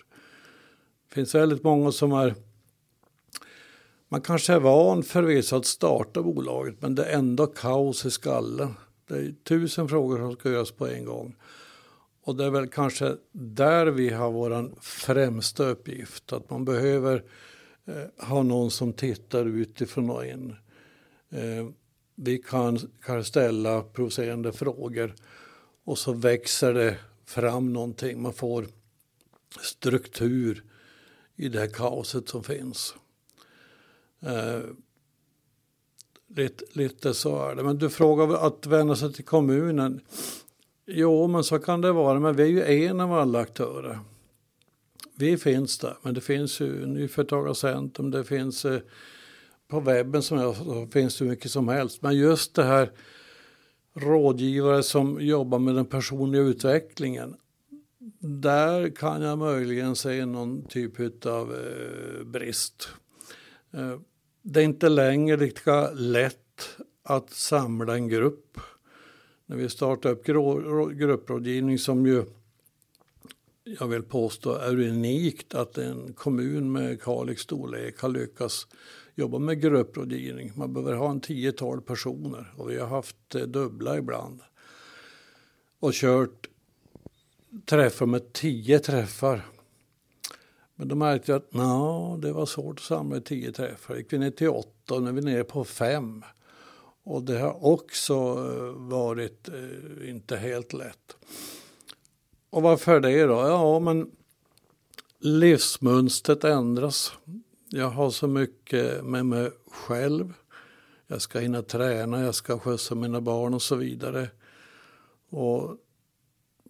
Det 1.09 1.15
finns 1.15 1.35
väldigt 1.35 1.63
många 1.63 1.93
som 1.93 2.13
är 2.13 2.35
man 4.09 4.21
kanske 4.21 4.53
är 4.53 4.61
van 4.61 5.03
förvisso 5.03 5.57
att 5.57 5.67
starta 5.67 6.23
bolaget 6.23 6.83
men 6.83 6.95
det 6.95 7.05
är 7.05 7.19
ändå 7.19 7.47
kaos 7.47 8.07
i 8.07 8.11
skallen. 8.11 8.75
Det 9.09 9.15
är 9.15 9.35
tusen 9.45 9.89
frågor 9.89 10.19
som 10.19 10.33
ska 10.33 10.51
göras 10.51 10.71
på 10.71 10.87
en 10.87 11.05
gång. 11.05 11.37
Och 12.25 12.37
det 12.37 12.45
är 12.45 12.51
väl 12.51 12.69
kanske 12.69 13.17
där 13.33 13.87
vi 13.87 14.11
har 14.11 14.31
vår 14.31 14.71
främsta 14.81 15.65
uppgift. 15.65 16.33
Att 16.33 16.51
man 16.51 16.65
behöver 16.65 17.25
eh, 17.85 18.27
ha 18.27 18.43
någon 18.43 18.71
som 18.71 18.93
tittar 18.93 19.47
utifrån 19.47 20.11
och 20.11 20.27
in. 20.27 20.57
Eh, 21.31 21.67
vi 22.23 22.39
kan, 22.39 22.79
kan 23.03 23.25
ställa 23.25 23.83
provocerande 23.83 24.53
frågor 24.53 25.15
och 25.85 25.99
så 25.99 26.13
växer 26.13 26.75
det 26.75 26.97
fram 27.25 27.73
någonting. 27.73 28.23
Man 28.23 28.33
får 28.33 28.67
struktur 29.61 30.65
i 31.37 31.49
det 31.49 31.59
här 31.59 31.67
kaoset 31.67 32.29
som 32.29 32.45
finns. 32.45 32.95
Eh, 34.21 34.61
lite, 36.29 36.65
lite 36.73 37.15
så 37.15 37.49
är 37.49 37.55
det. 37.55 37.63
Men 37.63 37.79
du 37.79 37.91
frågar 37.91 38.47
att 38.47 38.67
vända 38.67 38.97
sig 38.97 39.13
till 39.13 39.25
kommunen. 39.25 40.01
Jo, 40.87 41.27
men 41.27 41.45
så 41.45 41.59
kan 41.59 41.81
det 41.81 41.93
vara. 41.93 42.21
Men 42.21 42.37
vi 42.37 42.43
är 42.61 42.73
ju 42.73 42.87
en 42.87 43.01
av 43.01 43.13
alla 43.13 43.39
aktörer. 43.39 43.99
Vi 45.15 45.37
finns 45.37 45.79
där, 45.79 45.97
men 46.03 46.15
det 46.15 46.21
finns 46.21 46.61
ju 46.61 46.87
Nyföretagarcentrum, 46.87 48.11
det 48.11 48.25
finns 48.25 48.65
eh, 48.65 48.81
på 49.71 49.81
webben 49.81 50.23
som 50.23 50.39
jag, 50.39 50.57
så 50.57 50.87
finns 50.87 51.19
det 51.19 51.25
mycket 51.25 51.51
som 51.51 51.69
helst. 51.69 52.03
Men 52.03 52.17
just 52.17 52.55
det 52.55 52.65
här 52.65 52.93
rådgivare 53.95 54.83
som 54.83 55.21
jobbar 55.21 55.59
med 55.59 55.75
den 55.75 55.87
personliga 55.87 56.43
utvecklingen. 56.43 57.37
Där 58.19 58.91
kan 58.97 59.23
jag 59.23 59.39
möjligen 59.39 59.97
se 59.97 60.27
någon 60.27 60.65
typ 60.65 61.27
av 61.27 61.55
eh, 61.55 62.25
brist. 62.25 62.89
Eh, 63.73 63.99
det 64.43 64.61
är 64.61 64.65
inte 64.65 64.89
längre 64.89 65.37
lika 65.37 65.91
lätt 65.91 66.79
att 67.03 67.31
samla 67.31 67.95
en 67.95 68.09
grupp. 68.09 68.59
När 69.47 69.57
vi 69.57 69.69
startar 69.69 70.11
upp 70.11 70.25
grupprådgivning 70.95 71.79
som 71.79 72.07
ju 72.07 72.25
jag 73.79 73.89
vill 73.89 74.03
påstå 74.03 74.55
är 74.55 74.89
unikt 74.89 75.55
att 75.55 75.79
en 75.79 76.13
kommun 76.13 76.73
med 76.73 77.03
Kalix 77.03 77.43
storlek 77.43 78.01
har 78.01 78.09
lyckats 78.09 78.67
jobba 79.15 79.39
med 79.39 79.61
grupprådgivning. 79.61 80.53
Man 80.55 80.73
behöver 80.73 80.95
ha 80.95 81.11
en 81.11 81.21
10-12 81.21 81.81
personer 81.81 82.55
och 82.57 82.71
vi 82.71 82.79
har 82.79 82.87
haft 82.87 83.35
eh, 83.35 83.43
dubbla 83.43 83.99
ibland. 83.99 84.41
Och 85.81 85.93
kört 85.93 86.49
träffar 87.65 88.07
med 88.07 88.33
10 88.33 88.79
träffar. 88.79 89.47
Men 90.75 90.89
då 90.89 90.95
märkte 90.95 91.33
jag 91.33 91.37
att 91.39 91.55
no, 91.55 92.17
det 92.17 92.33
var 92.33 92.47
svårt 92.47 92.79
att 92.79 92.85
samla 92.85 93.21
10 93.21 93.53
träffar. 93.53 93.97
Gick 93.97 94.13
vi 94.13 94.19
ner 94.19 94.31
till 94.31 94.49
8 94.49 94.95
och 94.95 95.03
nu 95.03 95.09
är 95.09 95.13
vi 95.13 95.21
nere 95.21 95.45
på 95.45 95.65
5. 95.65 96.25
Och 97.03 97.23
det 97.23 97.39
har 97.39 97.65
också 97.67 98.15
eh, 98.15 98.89
varit 98.89 99.49
eh, 99.49 100.11
inte 100.11 100.37
helt 100.37 100.73
lätt. 100.73 101.17
Och 102.51 102.63
varför 102.63 103.01
det 103.01 103.25
då? 103.25 103.35
Ja, 103.35 103.79
men 103.79 104.11
livsmönstret 105.19 106.45
ändras. 106.45 107.13
Jag 107.73 107.91
har 107.91 108.11
så 108.11 108.27
mycket 108.27 109.05
med 109.05 109.27
mig 109.27 109.51
själv. 109.71 110.35
Jag 111.07 111.23
ska 111.23 111.39
hinna 111.39 111.63
träna, 111.63 112.23
jag 112.23 112.35
ska 112.35 112.59
skjutsa 112.59 112.95
mina 112.95 113.21
barn 113.21 113.55
och 113.55 113.63
så 113.63 113.77
vidare. 113.77 114.29
Och 115.29 115.77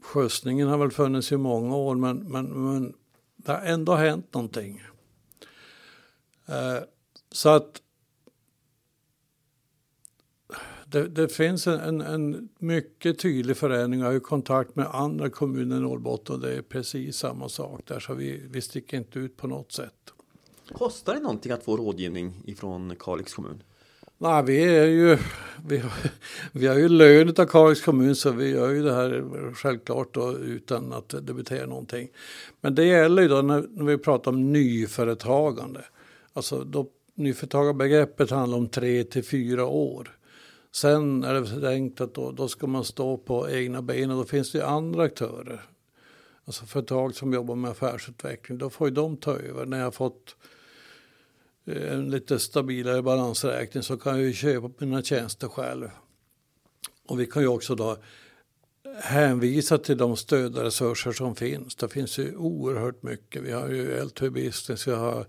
skjutsningen 0.02 0.68
har 0.68 0.78
väl 0.78 0.90
funnits 0.90 1.32
i 1.32 1.36
många 1.36 1.76
år 1.76 1.94
men, 1.94 2.18
men, 2.18 2.46
men 2.46 2.94
det 3.36 3.52
har 3.52 3.60
ändå 3.60 3.94
hänt 3.94 4.34
någonting. 4.34 4.82
Eh, 6.46 6.82
så 7.32 7.48
att 7.48 7.82
det, 10.86 11.08
det 11.08 11.28
finns 11.28 11.66
en, 11.66 12.00
en, 12.00 12.48
mycket 12.58 13.18
tydlig 13.18 13.56
förändring. 13.56 14.00
Jag 14.00 14.06
har 14.06 14.12
ju 14.12 14.20
kontakt 14.20 14.76
med 14.76 14.86
andra 14.86 15.30
kommuner 15.30 15.76
i 15.76 15.80
Norrbotten 15.80 16.34
och 16.34 16.40
det 16.40 16.54
är 16.54 16.62
precis 16.62 17.16
samma 17.16 17.48
sak 17.48 17.80
där. 17.86 18.00
Så 18.00 18.14
vi, 18.14 18.46
vi 18.50 18.60
sticker 18.60 18.96
inte 18.96 19.18
ut 19.18 19.36
på 19.36 19.46
något 19.46 19.72
sätt. 19.72 20.12
Kostar 20.72 21.14
det 21.14 21.20
någonting 21.20 21.52
att 21.52 21.64
få 21.64 21.76
rådgivning 21.76 22.42
ifrån 22.46 22.96
Kalix 22.98 23.34
kommun? 23.34 23.62
Nej, 24.18 24.42
vi 24.42 24.64
är 24.64 24.86
ju, 24.86 25.18
vi 25.66 25.78
har, 25.78 25.92
vi 26.52 26.66
har 26.66 26.74
ju 26.74 26.88
lön 26.88 27.28
av 27.28 27.46
Kalix 27.46 27.80
kommun 27.80 28.16
så 28.16 28.30
vi 28.30 28.50
gör 28.50 28.70
ju 28.70 28.82
det 28.82 28.94
här 28.94 29.54
självklart 29.54 30.14
då, 30.14 30.38
utan 30.38 30.92
att 30.92 31.08
debitera 31.26 31.66
någonting. 31.66 32.08
Men 32.60 32.74
det 32.74 32.84
gäller 32.84 33.22
ju 33.22 33.28
då 33.28 33.42
när, 33.42 33.66
när 33.70 33.84
vi 33.84 33.98
pratar 33.98 34.30
om 34.30 34.52
nyföretagande. 34.52 35.84
Alltså 36.32 36.64
då, 36.64 36.86
nyföretagarbegreppet 37.14 38.30
handlar 38.30 38.58
om 38.58 38.68
tre 38.68 39.04
till 39.04 39.24
fyra 39.24 39.66
år. 39.66 40.16
Sen 40.72 41.24
är 41.24 41.34
det 41.34 41.60
tänkt 41.60 42.00
att 42.00 42.14
då, 42.14 42.32
då 42.32 42.48
ska 42.48 42.66
man 42.66 42.84
stå 42.84 43.16
på 43.16 43.50
egna 43.50 43.82
ben 43.82 44.10
och 44.10 44.16
då 44.16 44.24
finns 44.24 44.52
det 44.52 44.58
ju 44.58 44.64
andra 44.64 45.02
aktörer. 45.02 45.64
Alltså 46.44 46.66
företag 46.66 47.14
som 47.14 47.32
jobbar 47.32 47.54
med 47.54 47.70
affärsutveckling, 47.70 48.58
då 48.58 48.70
får 48.70 48.88
ju 48.88 48.94
de 48.94 49.16
ta 49.16 49.36
över. 49.36 49.66
När 49.66 49.78
jag 49.78 49.86
har 49.86 49.90
fått 49.90 50.36
Eh, 51.70 51.92
en 51.92 52.10
lite 52.10 52.38
stabilare 52.38 53.02
balansräkning 53.02 53.82
så 53.82 53.96
kan 53.96 54.16
jag 54.16 54.26
ju 54.26 54.32
köpa 54.32 54.70
mina 54.78 55.02
tjänster 55.02 55.48
själv. 55.48 55.88
Och 57.08 57.20
vi 57.20 57.26
kan 57.26 57.42
ju 57.42 57.48
också 57.48 57.74
då 57.74 57.96
hänvisa 59.02 59.78
till 59.78 59.98
de 59.98 60.16
stödresurser 60.16 61.12
som 61.12 61.36
finns. 61.36 61.76
Det 61.76 61.88
finns 61.88 62.18
ju 62.18 62.36
oerhört 62.36 63.02
mycket. 63.02 63.42
Vi 63.42 63.52
har 63.52 63.68
ju 63.68 64.00
L2 64.00 64.30
Business, 64.30 64.88
vi 64.88 64.92
har 64.92 65.26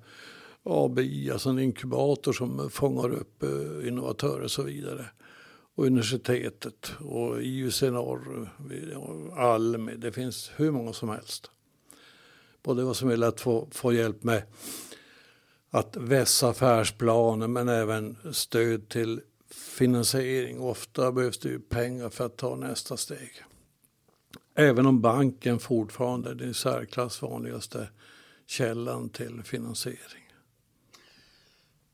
ABI, 0.63 1.31
alltså 1.31 1.49
en 1.49 1.59
inkubator 1.59 2.33
som 2.33 2.69
fångar 2.69 3.09
upp 3.09 3.43
eh, 3.43 3.87
innovatörer 3.87 4.43
och 4.43 4.51
så 4.51 4.63
vidare. 4.63 5.05
Och 5.75 5.85
universitetet 5.85 6.91
och 6.99 7.41
IUC 7.41 7.81
Norr, 7.81 8.49
Almi, 9.37 9.95
det 9.95 10.11
finns 10.11 10.51
hur 10.55 10.71
många 10.71 10.93
som 10.93 11.09
helst. 11.09 11.51
Både 12.63 12.83
vad 12.83 12.97
som 12.97 13.09
gäller 13.09 13.27
att 13.27 13.41
få, 13.41 13.67
få 13.71 13.93
hjälp 13.93 14.23
med 14.23 14.43
att 15.71 15.97
vässa 15.97 16.49
affärsplaner 16.49 17.47
men 17.47 17.69
även 17.69 18.17
stöd 18.31 18.89
till 18.89 19.21
finansiering. 19.51 20.59
Ofta 20.59 21.11
behövs 21.11 21.39
det 21.39 21.49
ju 21.49 21.59
pengar 21.59 22.09
för 22.09 22.25
att 22.25 22.37
ta 22.37 22.55
nästa 22.55 22.97
steg. 22.97 23.31
Även 24.55 24.85
om 24.85 25.01
banken 25.01 25.59
fortfarande 25.59 26.29
är 26.29 26.35
den 26.35 26.53
särklass 26.53 27.21
vanligaste 27.21 27.87
källan 28.47 29.09
till 29.09 29.41
finansiering. 29.43 30.33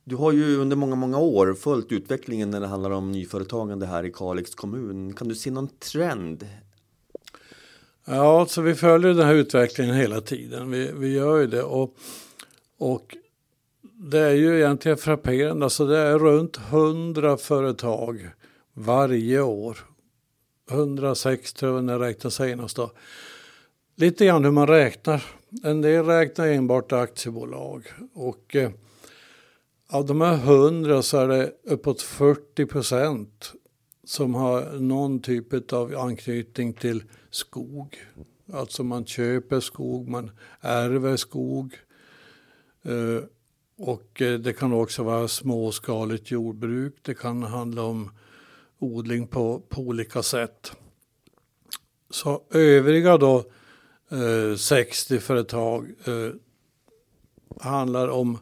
Du 0.04 0.16
har 0.16 0.32
ju 0.32 0.58
under 0.58 0.76
många, 0.76 0.96
många 0.96 1.18
år 1.18 1.54
följt 1.54 1.92
utvecklingen 1.92 2.50
när 2.50 2.60
det 2.60 2.68
handlar 2.68 2.92
om 2.92 3.12
nyföretagande 3.12 3.86
här 3.86 4.04
i 4.04 4.12
Kalix 4.12 4.56
kommun. 4.56 5.14
Kan 5.14 5.28
du 5.28 5.36
se 5.36 5.52
någon 5.52 5.68
trend? 5.68 6.48
Ja, 8.06 8.46
så 8.50 8.62
vi 8.62 8.76
följer 8.76 9.14
den 9.14 9.26
här 9.26 9.34
utvecklingen 9.34 9.96
hela 9.96 10.22
tiden. 10.22 10.72
Vi, 10.72 10.92
vi 10.94 11.14
gör 11.14 11.38
ju 11.38 11.48
det. 11.48 11.64
Och, 11.64 11.96
och 12.78 13.18
det 14.00 14.20
är 14.20 14.34
ju 14.34 14.58
egentligen 14.58 14.98
frapperande. 14.98 15.66
Alltså 15.66 15.86
det 15.86 15.98
är 15.98 16.20
runt 16.20 16.58
100 16.58 17.38
företag 17.38 18.30
varje 18.74 19.42
år. 19.42 19.78
106 20.72 21.54
tror 21.54 21.76
jag 21.76 21.84
när 21.84 21.94
jag 21.94 22.02
räknade 22.02 22.32
senast. 22.32 22.76
Då. 22.76 22.92
lite 23.96 24.26
grann 24.26 24.44
hur 24.44 24.52
man 24.52 24.68
räknar. 24.68 25.24
En 25.64 25.82
del 25.82 26.06
räknar 26.06 26.48
enbart 26.48 26.92
aktiebolag 26.92 27.88
och 28.14 28.56
eh, 28.56 28.72
av 29.90 30.06
de 30.06 30.22
här 30.22 30.36
hundra 30.38 31.02
så 31.02 31.18
är 31.18 31.28
det 31.28 31.52
uppåt 31.64 32.02
40 32.02 32.66
procent 32.66 33.54
som 34.04 34.36
har 34.36 34.80
någon 34.80 35.22
typ 35.22 35.74
av 35.74 35.96
anknytning 35.98 36.74
till 36.74 37.04
skog. 37.30 37.98
Alltså 38.54 38.84
man 38.84 39.06
köper 39.06 39.60
skog, 39.60 40.08
man 40.08 40.32
ärver 40.62 41.16
skog. 41.16 41.76
Eh, 42.84 43.24
och 43.78 44.22
eh, 44.22 44.40
det 44.40 44.54
kan 44.54 44.74
också 44.74 45.04
vara 45.04 45.28
småskaligt 45.28 46.32
jordbruk. 46.32 46.96
Det 47.02 47.14
kan 47.14 47.44
handla 47.44 47.84
om 47.84 48.12
odling 48.80 49.28
på, 49.28 49.60
på 49.70 49.82
olika 49.82 50.24
sätt. 50.24 50.72
Så 52.10 52.44
övriga 52.52 53.18
då 53.18 53.44
60 54.58 55.16
eh, 55.16 55.20
företag 55.20 55.92
eh, 56.06 56.32
handlar 57.62 58.08
om 58.08 58.38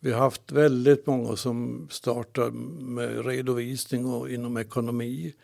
vi 0.00 0.12
har 0.12 0.20
haft 0.20 0.52
väldigt 0.52 1.06
många 1.06 1.36
som 1.36 1.88
startar 1.90 2.50
med 2.80 3.26
redovisning 3.26 4.06
och 4.06 4.30
inom 4.30 4.56
ekonomi. 4.56 5.34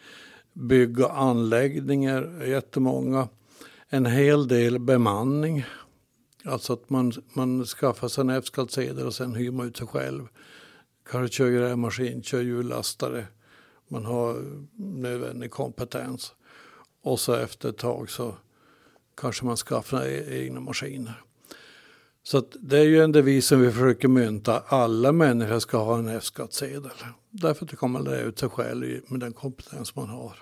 Bygg 0.53 1.01
och 1.01 1.21
anläggningar, 1.21 2.45
jättemånga. 2.47 3.29
En 3.89 4.07
hel 4.07 4.49
del 4.49 4.79
bemanning. 4.79 5.65
Alltså 6.45 6.73
att 6.73 6.91
man, 6.91 7.13
man 7.33 7.65
skaffar 7.65 8.09
sig 8.09 8.23
en 8.23 8.31
F-skattsedel 8.31 9.07
och 9.07 9.15
sen 9.15 9.35
hyr 9.35 9.51
man 9.51 9.67
ut 9.67 9.77
sig 9.77 9.87
själv. 9.87 10.27
Kanske 11.11 11.37
kör 11.37 11.51
grävmaskin, 11.51 12.23
kör 12.23 12.41
hjullastare. 12.41 13.27
Man 13.89 14.05
har 14.05 14.45
nödvändig 14.77 15.51
kompetens. 15.51 16.35
Och 17.03 17.21
så 17.21 17.35
efter 17.35 17.69
ett 17.69 17.79
tag 17.79 18.11
så 18.11 18.35
kanske 19.17 19.45
man 19.45 19.57
skaffar 19.57 20.03
e- 20.03 20.45
egna 20.45 20.61
maskiner. 20.61 21.23
Så 22.23 22.43
det 22.61 22.79
är 22.79 22.85
ju 22.85 23.03
en 23.03 23.13
devis 23.13 23.47
som 23.47 23.61
vi 23.61 23.73
försöker 23.73 24.09
mynta. 24.09 24.63
Alla 24.67 25.13
människor 25.13 25.59
ska 25.59 25.79
ha 25.79 25.99
en 25.99 26.09
F-skattsedel. 26.09 26.91
Därför 27.31 27.65
att 27.65 27.91
man 27.91 28.05
lära 28.05 28.21
ut 28.21 28.39
sig 28.39 28.49
själv 28.49 29.01
med 29.07 29.21
den 29.21 29.33
kompetens 29.33 29.97
man 29.97 30.09
har. 30.09 30.37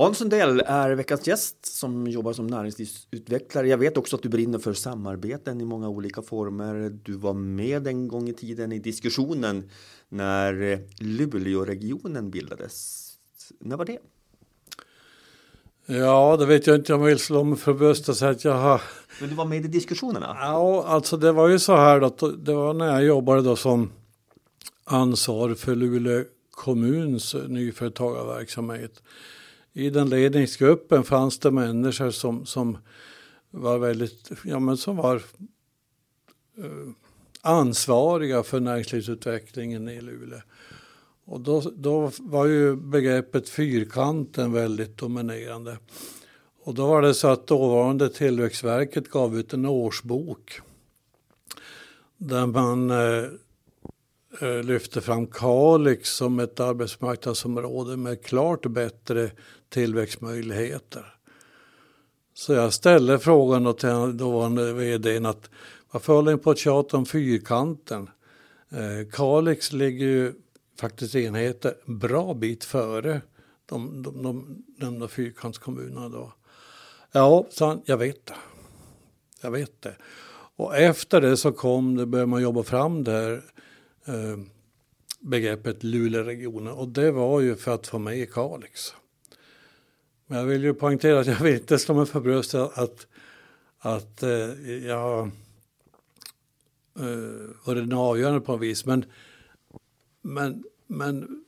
Hans 0.00 0.18
Sundell 0.18 0.62
är 0.66 0.90
veckans 0.90 1.26
gäst 1.26 1.66
som 1.66 2.06
jobbar 2.06 2.32
som 2.32 2.46
näringslivsutvecklare. 2.46 3.68
Jag 3.68 3.78
vet 3.78 3.96
också 3.96 4.16
att 4.16 4.22
du 4.22 4.28
brinner 4.28 4.58
för 4.58 4.72
samarbeten 4.72 5.60
i 5.60 5.64
många 5.64 5.88
olika 5.88 6.22
former. 6.22 6.98
Du 7.02 7.12
var 7.12 7.34
med 7.34 7.86
en 7.86 8.08
gång 8.08 8.28
i 8.28 8.32
tiden 8.32 8.72
i 8.72 8.78
diskussionen 8.78 9.70
när 10.08 10.78
Luleåregionen 11.02 12.30
bildades. 12.30 13.06
När 13.58 13.76
var 13.76 13.84
det? 13.84 13.98
Ja, 15.86 16.36
det 16.36 16.46
vet 16.46 16.66
jag 16.66 16.76
inte 16.76 16.94
om 16.94 17.00
jag 17.00 17.08
vill 17.08 17.18
slå 17.18 17.44
mig 17.44 17.58
för 17.58 17.74
bröstet 17.74 18.08
och 18.08 18.16
säga 18.16 18.30
att 18.30 18.44
jag 18.44 18.54
har 18.54 18.82
men 19.20 19.28
du 19.28 19.34
var 19.34 19.44
med 19.44 19.64
i 19.64 19.68
diskussionerna? 19.68 20.36
Ja, 20.40 20.84
alltså 20.86 21.16
det 21.16 21.32
var 21.32 21.48
ju 21.48 21.58
så 21.58 21.76
här 21.76 22.00
att 22.00 22.18
det 22.18 22.54
var 22.54 22.74
när 22.74 22.86
jag 22.86 23.04
jobbade 23.04 23.42
då 23.42 23.56
som 23.56 23.92
ansvarig 24.84 25.58
för 25.58 25.74
Luleå 25.74 26.24
kommuns 26.50 27.36
nyföretagarverksamhet. 27.48 29.02
I 29.72 29.90
den 29.90 30.08
ledningsgruppen 30.08 31.04
fanns 31.04 31.38
det 31.38 31.50
människor 31.50 32.10
som, 32.10 32.46
som 32.46 32.78
var 33.50 33.78
väldigt, 33.78 34.30
ja 34.44 34.58
men 34.58 34.76
som 34.76 34.96
var 34.96 35.16
eh, 36.58 36.92
ansvariga 37.42 38.42
för 38.42 38.60
näringslivsutvecklingen 38.60 39.88
i 39.88 40.00
Luleå. 40.00 40.40
Och 41.24 41.40
då, 41.40 41.60
då 41.60 42.10
var 42.18 42.46
ju 42.46 42.76
begreppet 42.76 43.48
fyrkanten 43.48 44.52
väldigt 44.52 44.96
dominerande. 44.96 45.78
Och 46.62 46.74
då 46.74 46.86
var 46.86 47.02
det 47.02 47.14
så 47.14 47.28
att 47.28 47.46
dåvarande 47.46 48.08
Tillväxtverket 48.08 49.10
gav 49.10 49.38
ut 49.38 49.52
en 49.52 49.66
årsbok 49.66 50.60
där 52.16 52.46
man 52.46 52.90
eh, 52.90 53.24
eh 54.40 54.62
lyfte 54.62 55.00
fram 55.00 55.26
Kalix 55.26 56.10
som 56.10 56.40
ett 56.40 56.60
arbetsmarknadsområde 56.60 57.96
med 57.96 58.24
klart 58.24 58.66
bättre 58.66 59.30
tillväxtmöjligheter. 59.70 61.14
Så 62.34 62.52
jag 62.52 62.72
ställde 62.72 63.18
frågan 63.18 63.74
till 63.74 64.16
dåvarande 64.16 64.72
vdn 64.72 65.26
att 65.26 65.50
varför 65.90 66.12
håller 66.12 66.32
ni 66.32 66.38
på 66.38 66.50
att 66.50 66.58
tjata 66.58 66.96
om 66.96 67.06
fyrkanten? 67.06 68.10
Eh, 68.70 69.10
Kalix 69.12 69.72
ligger 69.72 70.06
ju 70.06 70.32
faktiskt 70.80 71.14
enheter 71.14 71.74
bra 71.84 72.34
bit 72.34 72.64
före 72.64 73.20
de, 73.66 74.02
de, 74.02 74.22
de 74.22 74.64
nämnda 74.76 75.08
fyrkantskommunerna 75.08 76.08
då. 76.08 76.32
Ja, 77.12 77.46
sa 77.50 77.68
han, 77.68 77.82
jag 77.84 77.96
vet 77.96 78.26
det. 78.26 78.34
Jag 79.40 79.50
vet 79.50 79.82
det. 79.82 79.96
Och 80.56 80.76
efter 80.76 81.20
det 81.20 81.36
så 81.36 81.52
kom 81.52 81.96
det, 81.96 82.06
började 82.06 82.30
man 82.30 82.42
jobba 82.42 82.62
fram 82.62 83.04
det 83.04 83.12
här 83.12 83.42
eh, 84.04 84.38
begreppet 85.20 85.84
Luleåregionen 85.84 86.72
och 86.72 86.88
det 86.88 87.10
var 87.10 87.40
ju 87.40 87.56
för 87.56 87.74
att 87.74 87.86
få 87.86 87.98
med 87.98 88.32
Kalix. 88.32 88.94
Men 90.30 90.38
jag 90.38 90.46
vill 90.46 90.64
ju 90.64 90.74
poängtera 90.74 91.20
att 91.20 91.26
jag 91.26 91.40
vill 91.40 91.54
inte 91.54 91.78
slå 91.78 91.94
mig 91.94 92.06
för 92.06 92.20
bröstet 92.20 92.78
att, 92.78 93.06
att 93.78 94.22
eh, 94.22 94.78
jag 94.86 95.30
eh, 96.98 97.56
varit 97.64 97.88
den 97.88 97.98
avgörande 97.98 98.40
på 98.40 98.52
något 98.52 98.60
vis. 98.60 98.86
Men, 98.86 99.04
men, 100.22 100.64
men 100.86 101.44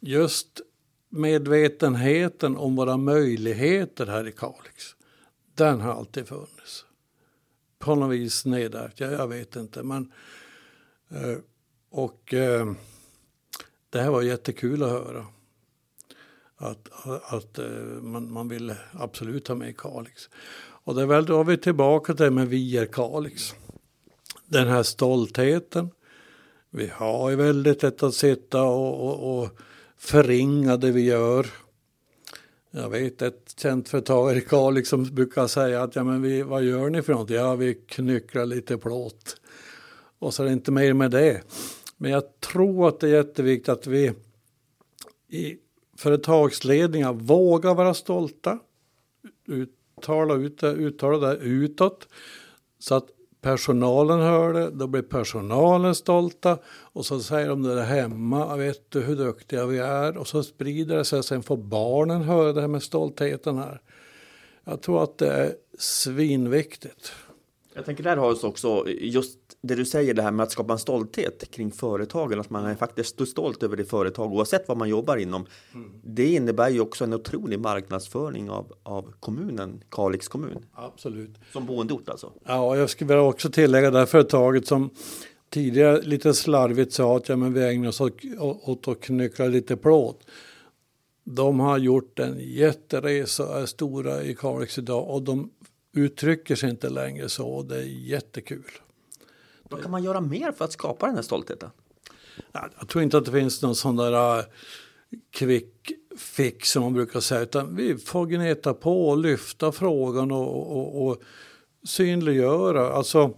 just 0.00 0.60
medvetenheten 1.08 2.56
om 2.56 2.76
våra 2.76 2.96
möjligheter 2.96 4.06
här 4.06 4.28
i 4.28 4.32
Kalix, 4.32 4.96
den 5.54 5.80
har 5.80 5.92
alltid 5.92 6.28
funnits. 6.28 6.84
På 7.78 7.94
något 7.94 8.12
vis 8.14 8.44
nedärvt, 8.44 9.00
jag, 9.00 9.12
jag 9.12 9.28
vet 9.28 9.56
inte. 9.56 9.82
Men, 9.82 10.12
eh, 11.08 11.38
och 11.90 12.34
eh, 12.34 12.72
det 13.90 14.00
här 14.00 14.10
var 14.10 14.22
jättekul 14.22 14.82
att 14.82 14.90
höra. 14.90 15.26
Att, 16.56 16.88
att 17.24 17.58
eh, 17.58 17.66
man, 18.02 18.32
man 18.32 18.48
vill 18.48 18.74
absolut 18.92 19.48
ha 19.48 19.54
med 19.54 19.76
Kalix. 19.76 20.28
Och 20.58 20.94
det 20.94 21.02
är 21.02 21.06
väl 21.06 21.26
då 21.26 21.42
vi 21.42 21.56
tillbaka 21.56 22.14
till 22.14 22.24
det 22.24 22.30
med 22.30 22.48
Vi 22.48 22.78
är 22.78 22.86
Kalix. 22.86 23.54
Den 24.46 24.68
här 24.68 24.82
stoltheten. 24.82 25.90
Vi 26.70 26.86
har 26.94 27.30
ju 27.30 27.36
väldigt 27.36 27.82
lätt 27.82 28.02
att 28.02 28.14
sitta 28.14 28.62
och, 28.62 29.08
och, 29.08 29.38
och 29.38 29.48
förringa 29.98 30.76
det 30.76 30.90
vi 30.90 31.04
gör. 31.04 31.46
Jag 32.70 32.90
vet 32.90 33.22
ett 33.22 33.54
känt 33.58 33.88
företagare 33.88 34.38
i 34.38 34.40
Kalix 34.40 34.88
som 34.88 35.04
brukar 35.04 35.46
säga 35.46 35.82
att 35.82 35.96
ja, 35.96 36.04
men 36.04 36.22
vi, 36.22 36.42
vad 36.42 36.62
gör 36.62 36.90
ni 36.90 37.02
för 37.02 37.12
något? 37.12 37.30
Ja, 37.30 37.54
vi 37.54 37.74
knycklar 37.74 38.46
lite 38.46 38.78
plåt. 38.78 39.40
Och 40.18 40.34
så 40.34 40.42
är 40.42 40.46
det 40.46 40.52
inte 40.52 40.72
mer 40.72 40.92
med 40.92 41.10
det. 41.10 41.42
Men 41.96 42.10
jag 42.10 42.40
tror 42.40 42.88
att 42.88 43.00
det 43.00 43.08
är 43.08 43.14
jätteviktigt 43.14 43.68
att 43.68 43.86
vi 43.86 44.12
i 45.28 45.56
företagsledningar 45.96 47.12
vågar 47.12 47.74
vara 47.74 47.94
stolta. 47.94 48.58
Uttala, 49.46 50.34
ut, 50.34 50.62
uttala 50.62 51.18
det 51.18 51.36
utåt. 51.36 52.08
Så 52.78 52.94
att 52.94 53.06
Personalen 53.46 54.20
hör 54.20 54.52
det, 54.52 54.70
då 54.70 54.86
blir 54.86 55.02
personalen 55.02 55.94
stolta 55.94 56.58
och 56.66 57.06
så 57.06 57.20
säger 57.20 57.48
de 57.48 57.62
det 57.62 57.82
hemma, 57.82 58.56
vet 58.56 58.90
du 58.90 59.00
hur 59.00 59.16
duktiga 59.16 59.66
vi 59.66 59.78
är? 59.78 60.16
Och 60.16 60.28
så 60.28 60.42
sprider 60.42 60.96
det 60.96 61.04
sig, 61.04 61.22
sen 61.22 61.42
får 61.42 61.56
barnen 61.56 62.22
höra 62.22 62.52
det 62.52 62.60
här 62.60 62.68
med 62.68 62.82
stoltheten 62.82 63.58
här. 63.58 63.80
Jag 64.64 64.82
tror 64.82 65.02
att 65.02 65.18
det 65.18 65.32
är 65.32 65.54
svinviktigt. 65.78 67.12
Jag 67.74 67.84
tänker 67.84 68.04
där 68.04 68.16
har 68.16 68.34
vi 68.34 68.46
också 68.46 68.88
just 68.88 69.38
det 69.66 69.74
du 69.74 69.84
säger 69.84 70.14
det 70.14 70.22
här 70.22 70.30
med 70.30 70.44
att 70.44 70.52
skapa 70.52 70.72
en 70.72 70.78
stolthet 70.78 71.50
kring 71.50 71.70
företagen, 71.70 72.40
att 72.40 72.50
man 72.50 72.66
är 72.66 72.74
faktiskt 72.74 73.28
stolt 73.28 73.62
över 73.62 73.76
det 73.76 73.84
företag 73.84 74.32
oavsett 74.32 74.68
vad 74.68 74.76
man 74.76 74.88
jobbar 74.88 75.16
inom. 75.16 75.46
Mm. 75.74 75.92
Det 76.04 76.26
innebär 76.26 76.68
ju 76.68 76.80
också 76.80 77.04
en 77.04 77.12
otrolig 77.12 77.60
marknadsföring 77.60 78.50
av, 78.50 78.72
av 78.82 79.12
kommunen, 79.20 79.82
Kalix 79.90 80.28
kommun. 80.28 80.64
Absolut. 80.72 81.34
Som 81.52 81.66
boendeort 81.66 82.08
alltså. 82.08 82.32
Ja, 82.44 82.76
jag 82.76 82.90
skulle 82.90 83.08
vilja 83.08 83.22
också 83.22 83.50
tillägga 83.50 83.90
det 83.90 83.98
här 83.98 84.06
företaget 84.06 84.66
som 84.66 84.90
tidigare 85.50 86.02
lite 86.02 86.34
slarvigt 86.34 86.92
sa 86.92 87.16
att 87.16 87.28
ja, 87.28 87.36
men 87.36 87.52
vi 87.52 87.68
ägnar 87.68 87.88
oss 87.88 88.00
åt, 88.38 88.88
att 88.88 89.00
knyckla 89.00 89.46
lite 89.46 89.76
plåt. 89.76 90.20
De 91.24 91.60
har 91.60 91.78
gjort 91.78 92.18
en 92.18 92.36
jätteresa, 92.40 93.60
är 93.60 93.66
stora 93.66 94.22
i 94.22 94.34
Kalix 94.34 94.78
idag 94.78 95.10
och 95.10 95.22
de 95.22 95.50
uttrycker 95.96 96.56
sig 96.56 96.70
inte 96.70 96.88
längre 96.88 97.28
så. 97.28 97.62
Det 97.62 97.76
är 97.76 97.82
jättekul. 97.82 98.70
Vad 99.70 99.82
kan 99.82 99.90
man 99.90 100.02
göra 100.02 100.20
mer 100.20 100.52
för 100.52 100.64
att 100.64 100.72
skapa 100.72 101.06
den 101.06 101.14
här 101.14 101.22
stoltheten? 101.22 101.70
Jag 102.52 102.88
tror 102.88 103.04
inte 103.04 103.18
att 103.18 103.24
det 103.24 103.32
finns 103.32 103.62
någon 103.62 103.76
sån 103.76 103.96
där 103.96 104.38
äh, 104.38 104.44
quick 105.30 105.92
fix 106.18 106.70
som 106.70 106.82
man 106.82 106.94
brukar 106.94 107.20
säga. 107.20 107.40
Utan 107.40 107.76
vi 107.76 107.96
får 107.96 108.26
gneta 108.26 108.74
på 108.74 109.08
och 109.08 109.18
lyfta 109.18 109.72
frågan 109.72 110.30
och, 110.30 110.76
och, 110.76 111.06
och 111.06 111.22
synliggöra. 111.84 112.92
Alltså, 112.92 113.34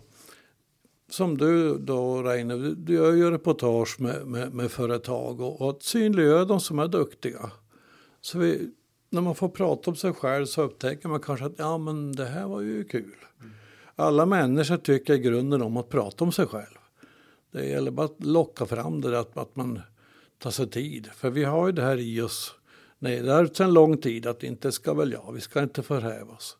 som 1.10 1.38
du 1.38 1.78
då 1.78 2.22
Reine, 2.22 2.74
du 2.74 2.94
gör 2.94 3.12
ju 3.12 3.30
reportage 3.30 4.00
med, 4.00 4.26
med, 4.26 4.54
med 4.54 4.70
företag 4.70 5.40
och, 5.40 5.60
och 5.60 5.70
att 5.70 5.82
synliggöra 5.82 6.44
de 6.44 6.60
som 6.60 6.78
är 6.78 6.88
duktiga. 6.88 7.50
Så 8.20 8.38
vi 8.38 8.70
när 9.10 9.20
man 9.20 9.34
får 9.34 9.48
prata 9.48 9.90
om 9.90 9.96
sig 9.96 10.12
själv 10.12 10.46
så 10.46 10.62
upptäcker 10.62 11.08
man 11.08 11.20
kanske 11.20 11.46
att 11.46 11.58
ja 11.58 11.78
men 11.78 12.12
det 12.12 12.26
här 12.26 12.46
var 12.46 12.60
ju 12.60 12.84
kul. 12.84 13.16
Mm. 13.40 13.52
Alla 14.00 14.26
människor 14.26 14.76
tycker 14.76 15.14
i 15.14 15.18
grunden 15.18 15.62
om 15.62 15.76
att 15.76 15.88
prata 15.88 16.24
om 16.24 16.32
sig 16.32 16.46
själv. 16.46 16.78
Det 17.50 17.66
gäller 17.66 17.90
bara 17.90 18.06
att 18.06 18.24
locka 18.24 18.66
fram 18.66 19.00
det, 19.00 19.20
att, 19.20 19.36
att 19.36 19.56
man 19.56 19.80
tar 20.38 20.50
sig 20.50 20.70
tid. 20.70 21.06
För 21.14 21.30
vi 21.30 21.44
har 21.44 21.66
ju 21.66 21.72
det 21.72 21.82
här 21.82 21.96
i 21.96 22.20
oss, 22.20 22.54
nej 22.98 23.22
det 23.22 23.32
är 23.32 23.46
sedan 23.46 23.72
lång 23.72 23.98
tid, 23.98 24.26
att 24.26 24.42
inte 24.42 24.72
ska 24.72 24.94
väl 24.94 25.12
jag, 25.12 25.32
vi 25.32 25.40
ska 25.40 25.62
inte 25.62 25.82
förhäva 25.82 26.32
oss. 26.32 26.56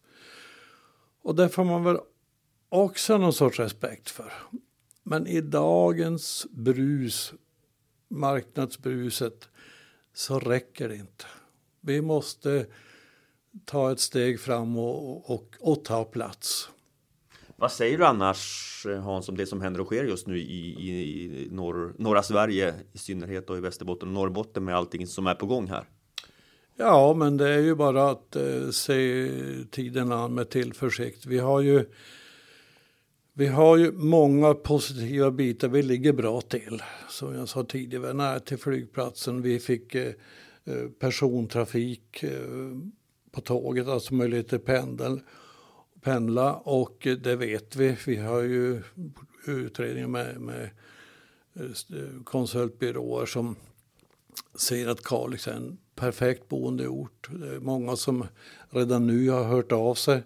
Och 1.23 1.35
det 1.35 1.49
får 1.49 1.65
man 1.65 1.85
väl 1.85 1.99
också 2.69 3.19
någon 3.19 3.33
sorts 3.33 3.59
respekt 3.59 4.11
för. 4.11 4.33
Men 5.03 5.27
i 5.27 5.41
dagens 5.41 6.47
brus, 6.51 7.33
marknadsbruset, 8.09 9.49
så 10.15 10.39
räcker 10.39 10.89
det 10.89 10.97
inte. 10.97 11.25
Vi 11.81 12.03
måste 12.03 12.67
ta 13.65 13.93
ett 13.93 14.01
steg 14.01 14.41
fram 14.41 14.77
och, 14.77 15.31
och, 15.31 15.55
och 15.61 15.85
ta 15.85 16.05
plats. 16.05 16.69
Vad 17.61 17.73
säger 17.73 17.99
du 17.99 18.05
annars 18.05 18.87
eh, 18.89 19.01
Hans 19.01 19.29
om 19.29 19.37
det 19.37 19.47
som 19.47 19.61
händer 19.61 19.81
och 19.81 19.87
sker 19.87 20.05
just 20.05 20.27
nu 20.27 20.39
i, 20.39 20.43
i, 20.43 20.91
i 21.43 21.49
norr, 21.51 21.95
norra 21.99 22.23
Sverige 22.23 22.75
i 22.93 22.99
synnerhet 22.99 23.51
och 23.51 23.59
i 23.59 23.61
Västerbotten 23.61 24.09
och 24.09 24.15
Norrbotten 24.15 24.65
med 24.65 24.77
allting 24.77 25.07
som 25.07 25.27
är 25.27 25.35
på 25.35 25.47
gång 25.47 25.67
här? 25.67 25.85
Ja, 26.77 27.15
men 27.15 27.37
det 27.37 27.49
är 27.49 27.59
ju 27.59 27.75
bara 27.75 28.11
att 28.11 28.37
eh, 28.37 28.71
se 28.71 29.29
tiden 29.71 30.13
an 30.13 30.35
med 30.35 30.51
tillförsikt. 30.51 31.27
Vi 31.27 31.39
har 31.39 31.61
ju 31.61 31.85
vi 33.33 33.47
har 33.47 33.77
ju 33.77 33.93
många 33.93 34.55
positiva 34.55 35.31
bitar. 35.31 35.69
Vi 35.69 35.83
ligger 35.83 36.13
bra 36.13 36.41
till. 36.41 36.83
Som 37.09 37.35
jag 37.35 37.49
sa 37.49 37.65
tidigare, 37.65 38.13
nära 38.13 38.41
till 38.41 38.59
flygplatsen. 38.59 39.43
Vi 39.43 39.59
fick 39.59 39.95
eh, 39.95 40.13
eh, 40.65 40.89
persontrafik 40.99 42.23
eh, 42.23 42.31
på 43.31 43.41
tåget, 43.41 43.89
alltså 43.89 44.15
möjlighet 44.15 44.49
till 44.49 44.59
pendel, 44.59 45.21
pendla. 46.01 46.55
Och 46.55 47.09
det 47.21 47.37
vet 47.37 47.77
vi. 47.77 47.97
Vi 48.07 48.17
har 48.17 48.41
ju 48.41 48.83
utredningar 49.47 50.09
med, 50.09 50.41
med 50.41 50.71
eh, 51.55 52.23
konsultbyråer 52.25 53.27
som 53.27 53.57
säger 54.55 54.89
att 54.89 55.05
Kalix 55.05 55.49
är 55.49 55.53
en 55.53 55.79
perfekt 55.95 56.49
boendeort. 56.49 57.29
Det 57.31 57.55
är 57.55 57.61
många 57.61 57.97
som 57.97 58.27
redan 58.71 59.07
nu 59.07 59.31
har 59.31 59.45
hört 59.45 59.73
av 59.73 59.95
sig 59.95 60.23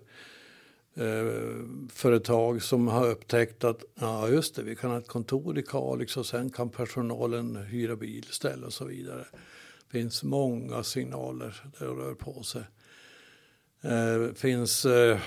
eh, 0.95 1.67
företag 1.89 2.63
som 2.63 2.89
har 2.89 3.09
upptäckt 3.09 3.65
att 3.65 3.85
ja, 3.95 4.29
just 4.29 4.55
det, 4.55 4.63
vi 4.63 4.77
kan 4.77 4.91
ha 4.91 4.99
ett 4.99 5.09
kontor 5.09 5.59
i 5.59 5.63
Kalix 5.63 6.17
och 6.17 6.27
sen 6.27 6.51
kan 6.51 6.69
personalen 6.69 7.57
hyra 7.57 7.97
bil 7.97 8.27
istället 8.31 8.67
och 8.67 8.73
så 8.73 8.85
vidare. 8.85 9.27
Det 9.87 9.99
finns 9.99 10.23
många 10.23 10.83
signaler 10.83 11.63
där 11.79 11.87
det 11.87 11.93
rör 11.93 12.15
på 12.15 12.43
sig. 12.43 12.63
Eh, 13.81 14.35
finns 14.35 14.85
eh, 14.85 15.19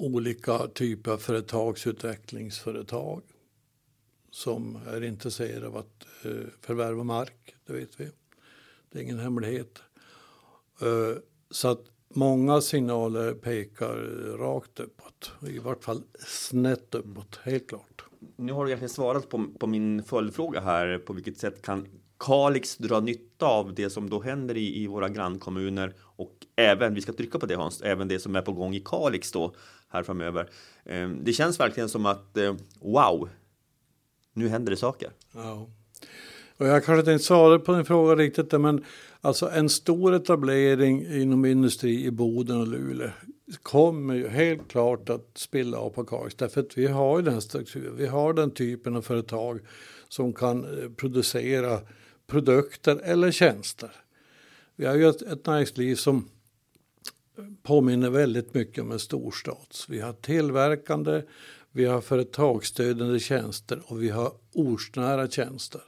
olika 0.00 0.66
typer 0.66 1.10
av 1.10 1.18
företagsutvecklingsföretag 1.18 3.22
som 4.30 4.78
är 4.86 5.04
intresserade 5.04 5.66
av 5.66 5.76
att 5.76 6.06
eh, 6.24 6.46
förvärva 6.60 7.04
mark, 7.04 7.54
det 7.66 7.72
vet 7.72 8.00
vi. 8.00 8.08
Det 8.90 8.98
är 8.98 9.02
ingen 9.02 9.18
hemlighet. 9.18 9.82
Eh, 10.80 11.16
så 11.50 11.68
att 11.68 11.84
Många 12.14 12.60
signaler 12.60 13.34
pekar 13.34 13.96
rakt 14.38 14.80
uppåt, 14.80 15.32
i 15.48 15.58
vart 15.58 15.84
fall 15.84 16.02
snett 16.26 16.94
uppåt, 16.94 17.40
helt 17.42 17.68
klart. 17.68 18.04
Nu 18.36 18.52
har 18.52 18.64
du 18.64 18.70
egentligen 18.70 18.88
svarat 18.88 19.28
på, 19.28 19.46
på 19.58 19.66
min 19.66 20.02
följdfråga 20.02 20.60
här. 20.60 20.98
På 20.98 21.12
vilket 21.12 21.38
sätt 21.38 21.62
kan 21.62 21.86
Kalix 22.18 22.76
dra 22.76 23.00
nytta 23.00 23.46
av 23.46 23.74
det 23.74 23.90
som 23.90 24.10
då 24.10 24.20
händer 24.20 24.56
i, 24.56 24.82
i 24.82 24.86
våra 24.86 25.08
grannkommuner 25.08 25.94
och 26.00 26.46
även, 26.56 26.94
vi 26.94 27.00
ska 27.00 27.12
trycka 27.12 27.38
på 27.38 27.46
det 27.46 27.54
Hans, 27.54 27.82
även 27.82 28.08
det 28.08 28.18
som 28.18 28.36
är 28.36 28.42
på 28.42 28.52
gång 28.52 28.74
i 28.74 28.80
Kalix 28.80 29.32
då 29.32 29.54
här 29.90 30.02
framöver. 30.02 30.50
Ehm, 30.84 31.24
det 31.24 31.32
känns 31.32 31.60
verkligen 31.60 31.88
som 31.88 32.06
att 32.06 32.36
eh, 32.36 32.54
wow, 32.80 33.28
nu 34.32 34.48
händer 34.48 34.70
det 34.70 34.76
saker. 34.76 35.10
Ja. 35.34 35.68
Och 36.56 36.66
jag 36.66 36.84
kanske 36.84 37.12
inte 37.12 37.24
svarade 37.24 37.58
på 37.58 37.72
din 37.72 37.84
fråga 37.84 38.14
riktigt, 38.14 38.52
men 38.60 38.84
alltså 39.20 39.50
en 39.50 39.68
stor 39.68 40.14
etablering 40.14 41.06
inom 41.06 41.44
industri 41.44 42.04
i 42.04 42.10
Boden 42.10 42.60
och 42.60 42.66
Luleå 42.66 43.10
kommer 43.62 44.14
ju 44.14 44.28
helt 44.28 44.68
klart 44.68 45.10
att 45.10 45.30
spilla 45.34 45.78
av 45.78 45.90
på 45.90 46.04
Kalix. 46.04 46.34
Därför 46.34 46.60
att 46.60 46.78
vi 46.78 46.86
har 46.86 47.18
ju 47.18 47.24
den 47.24 47.40
strukturen, 47.40 47.96
vi 47.96 48.06
har 48.06 48.32
den 48.32 48.50
typen 48.50 48.96
av 48.96 49.02
företag 49.02 49.60
som 50.08 50.32
kan 50.32 50.64
eh, 50.64 50.90
producera 50.90 51.78
produkter 52.26 53.00
eller 53.04 53.30
tjänster. 53.30 53.90
Vi 54.76 54.86
har 54.86 54.94
ju 54.94 55.08
ett, 55.08 55.22
ett 55.22 55.46
näringsliv 55.46 55.94
som 55.94 56.28
påminner 57.62 58.10
väldigt 58.10 58.54
mycket 58.54 58.82
om 58.82 58.92
en 58.92 58.98
storstads. 58.98 59.88
Vi 59.88 60.00
har 60.00 60.12
tillverkande, 60.12 61.22
vi 61.72 61.84
har 61.84 62.00
företagsstödjande 62.00 63.20
tjänster 63.20 63.82
och 63.86 64.02
vi 64.02 64.08
har 64.08 64.32
ortsnära 64.52 65.28
tjänster. 65.28 65.82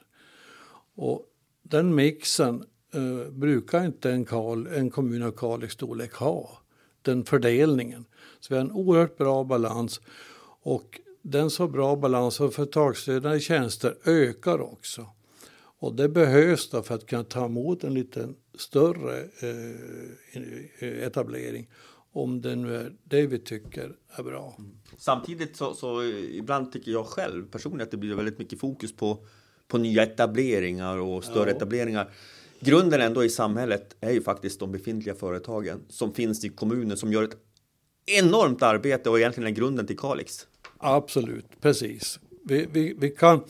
Och 0.94 1.26
den 1.62 1.94
mixen 1.94 2.64
eh, 2.94 3.30
brukar 3.30 3.84
inte 3.84 4.10
en, 4.10 4.24
Karl, 4.24 4.66
en 4.66 4.90
kommun 4.90 5.22
av 5.22 5.30
Kalix 5.30 5.74
storlek 5.74 6.14
ha. 6.14 6.58
Den 7.02 7.24
fördelningen. 7.24 8.04
Så 8.40 8.54
vi 8.54 8.60
har 8.60 8.64
en 8.64 8.72
oerhört 8.72 9.16
bra 9.16 9.44
balans. 9.44 10.00
Och 10.62 11.00
den 11.22 11.50
så 11.50 11.68
bra 11.68 11.96
balans 11.96 12.40
av 12.40 12.50
företagsstödjande 12.50 13.40
tjänster 13.40 13.96
ökar 14.04 14.60
också. 14.60 15.06
Och 15.82 15.94
det 15.94 16.08
behövs 16.08 16.70
då 16.70 16.82
för 16.82 16.94
att 16.94 17.06
kunna 17.06 17.24
ta 17.24 17.44
emot 17.44 17.84
en 17.84 17.94
lite 17.94 18.28
större 18.54 19.20
eh, 20.80 21.04
etablering 21.06 21.68
om 22.12 22.40
det 22.40 22.56
nu 22.56 22.76
är 22.76 22.92
det 23.04 23.26
vi 23.26 23.38
tycker 23.38 23.96
är 24.08 24.22
bra. 24.22 24.56
Samtidigt 24.98 25.56
så, 25.56 25.74
så 25.74 26.04
ibland 26.30 26.72
tycker 26.72 26.92
jag 26.92 27.06
själv 27.06 27.50
personligen 27.50 27.86
att 27.86 27.90
det 27.90 27.96
blir 27.96 28.14
väldigt 28.14 28.38
mycket 28.38 28.60
fokus 28.60 28.96
på 28.96 29.26
på 29.68 29.78
nya 29.78 30.02
etableringar 30.02 30.98
och 30.98 31.24
större 31.24 31.50
ja. 31.50 31.56
etableringar. 31.56 32.10
Grunden 32.60 33.00
ändå 33.00 33.24
i 33.24 33.28
samhället 33.28 33.96
är 34.00 34.10
ju 34.10 34.22
faktiskt 34.22 34.60
de 34.60 34.72
befintliga 34.72 35.14
företagen 35.14 35.80
som 35.88 36.14
finns 36.14 36.44
i 36.44 36.48
kommunen 36.48 36.96
som 36.96 37.12
gör 37.12 37.22
ett 37.22 37.36
enormt 38.06 38.62
arbete 38.62 39.10
och 39.10 39.18
egentligen 39.18 39.46
är 39.46 39.56
grunden 39.56 39.86
till 39.86 39.98
Kalix. 39.98 40.46
Absolut, 40.78 41.46
precis. 41.60 42.20
Vi, 42.44 42.66
vi, 42.72 42.94
vi 42.98 43.10
kan, 43.10 43.44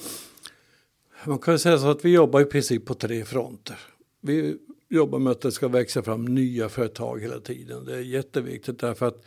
man 1.26 1.38
kan 1.38 1.58
säga 1.58 1.78
så 1.78 1.90
att 1.90 2.04
vi 2.04 2.10
jobbar 2.10 2.40
i 2.40 2.44
princip 2.44 2.86
på 2.86 2.94
tre 2.94 3.24
fronter. 3.24 3.78
Vi 4.20 4.58
jobbar 4.88 5.18
med 5.18 5.30
att 5.30 5.40
det 5.40 5.52
ska 5.52 5.68
växa 5.68 6.02
fram 6.02 6.24
nya 6.24 6.68
företag 6.68 7.20
hela 7.20 7.40
tiden. 7.40 7.84
Det 7.84 7.94
är 7.94 8.00
jätteviktigt 8.00 8.78
därför 8.78 9.06
att 9.06 9.24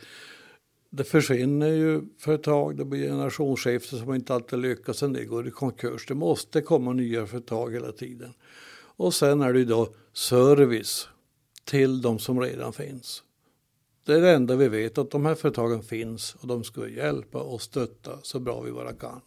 det 0.90 1.04
försvinner 1.04 1.68
ju 1.68 2.02
företag, 2.18 2.76
det 2.76 2.84
blir 2.84 3.08
generationsskifte 3.08 3.98
som 3.98 4.14
inte 4.14 4.34
alltid 4.34 4.58
lyckas, 4.58 5.02
en 5.02 5.12
del 5.12 5.24
går 5.24 5.48
i 5.48 5.50
konkurs. 5.50 6.06
Det 6.06 6.14
måste 6.14 6.60
komma 6.60 6.92
nya 6.92 7.26
företag 7.26 7.72
hela 7.72 7.92
tiden. 7.92 8.32
Och 8.96 9.14
sen 9.14 9.40
är 9.40 9.52
det 9.52 9.58
ju 9.58 9.64
då 9.64 9.94
service 10.12 11.08
till 11.64 12.02
de 12.02 12.18
som 12.18 12.40
redan 12.40 12.72
finns. 12.72 13.22
Det 14.04 14.14
är 14.14 14.20
det 14.20 14.30
enda 14.30 14.56
vi 14.56 14.68
vet, 14.68 14.98
att 14.98 15.10
de 15.10 15.26
här 15.26 15.34
företagen 15.34 15.82
finns 15.82 16.36
och 16.40 16.48
de 16.48 16.64
ska 16.64 16.88
hjälpa 16.88 17.38
och 17.38 17.62
stötta 17.62 18.18
så 18.22 18.38
bra 18.38 18.60
vi 18.60 18.72
bara 18.72 18.92
kan. 18.92 19.20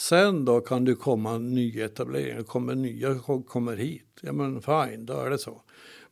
Sen 0.00 0.44
då 0.44 0.60
kan 0.60 0.84
det 0.84 0.94
komma 0.94 1.38
nyetableringar, 1.38 2.42
kommer 2.42 2.74
nya 2.74 3.18
kommer 3.46 3.76
hit. 3.76 4.18
Ja 4.20 4.32
men 4.32 4.62
fine, 4.62 5.06
då 5.06 5.12
är 5.12 5.30
det 5.30 5.38
så. 5.38 5.62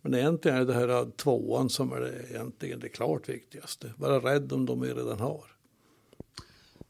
Men 0.03 0.15
egentligen 0.15 0.59
är 0.59 0.65
det 0.65 0.73
här 0.73 1.11
tvåan 1.17 1.71
som 1.71 1.93
är 1.93 2.01
det, 2.01 2.31
egentligen 2.31 2.81
det 2.81 2.89
klart 2.89 3.29
viktigaste. 3.29 3.93
Vara 3.97 4.19
rädd 4.19 4.53
om 4.53 4.67
de 4.67 4.81
vi 4.81 4.89
redan 4.89 5.21
har. 5.21 5.45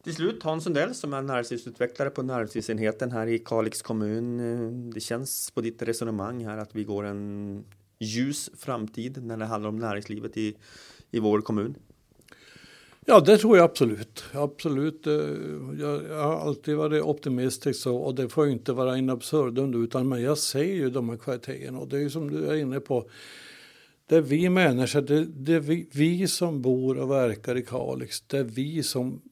Till 0.05 0.15
slut 0.15 0.43
Hans 0.43 0.65
Sundell 0.65 0.95
som 0.95 1.13
är 1.15 1.23
näringslivsutvecklare 1.23 2.11
på 2.11 2.23
näringslivsenheten 2.23 3.13
här 3.13 3.27
i 3.27 3.39
Kalix 3.39 3.83
kommun. 3.83 4.91
Det 4.91 5.01
känns 5.01 5.51
på 5.51 5.61
ditt 5.61 5.83
resonemang 5.83 6.45
här 6.45 6.59
att 6.59 6.75
vi 6.75 6.85
går 6.85 7.05
en 7.05 7.65
ljus 7.99 8.51
framtid 8.57 9.25
när 9.25 9.37
det 9.37 9.45
handlar 9.45 9.69
om 9.69 9.79
näringslivet 9.79 10.37
i, 10.37 10.57
i 11.11 11.21
vår 11.21 11.41
kommun. 11.41 11.75
Ja, 13.11 13.21
det 13.21 13.38
tror 13.38 13.57
jag 13.57 13.64
absolut. 13.64 14.25
Absolut. 14.33 15.07
Eh, 15.07 15.12
jag, 15.79 16.05
jag 16.09 16.23
har 16.23 16.37
alltid 16.37 16.77
varit 16.77 17.03
optimistisk 17.03 17.81
så, 17.81 17.97
och 17.97 18.14
det 18.14 18.29
får 18.29 18.49
inte 18.49 18.73
vara 18.73 18.99
in 18.99 19.11
absurdum 19.11 19.85
utan 19.85 20.09
men 20.09 20.23
jag 20.23 20.38
ser 20.38 20.62
ju 20.62 20.90
de 20.90 21.09
här 21.09 21.16
kvaliteterna 21.16 21.79
och 21.79 21.88
det 21.88 21.99
är 21.99 22.09
som 22.09 22.31
du 22.31 22.47
är 22.47 22.55
inne 22.55 22.81
på. 22.81 23.11
Det 24.07 24.16
är 24.16 24.21
vi 24.21 24.49
människor, 24.49 25.01
det, 25.01 25.25
det 25.25 25.55
är 25.55 25.61
vi, 25.61 25.88
vi 25.92 26.29
som 26.29 26.62
bor 26.62 26.99
och 26.99 27.11
verkar 27.11 27.57
i 27.57 27.62
Kalix, 27.62 28.21
det 28.21 28.38
är 28.38 28.44
vi 28.44 28.83
som 28.83 29.23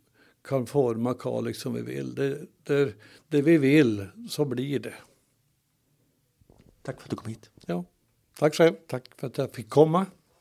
kan 0.48 0.66
forma 0.66 1.14
Kalix 1.14 1.58
som 1.58 1.74
vi 1.74 1.82
vill. 1.82 2.14
Det, 2.14 2.38
det, 2.62 2.92
det 3.28 3.42
vi 3.42 3.58
vill, 3.58 4.06
så 4.28 4.44
blir 4.44 4.78
det. 4.78 4.94
Tack 6.82 7.00
för 7.00 7.06
att 7.06 7.10
du 7.10 7.16
kom 7.16 7.28
hit. 7.28 7.50
Ja, 7.66 7.84
tack 8.38 8.54
själv. 8.54 8.74
Tack 8.86 9.04
för 9.16 9.26
att 9.26 9.38
jag 9.38 9.52
fick 9.52 9.68
komma. 9.68 10.06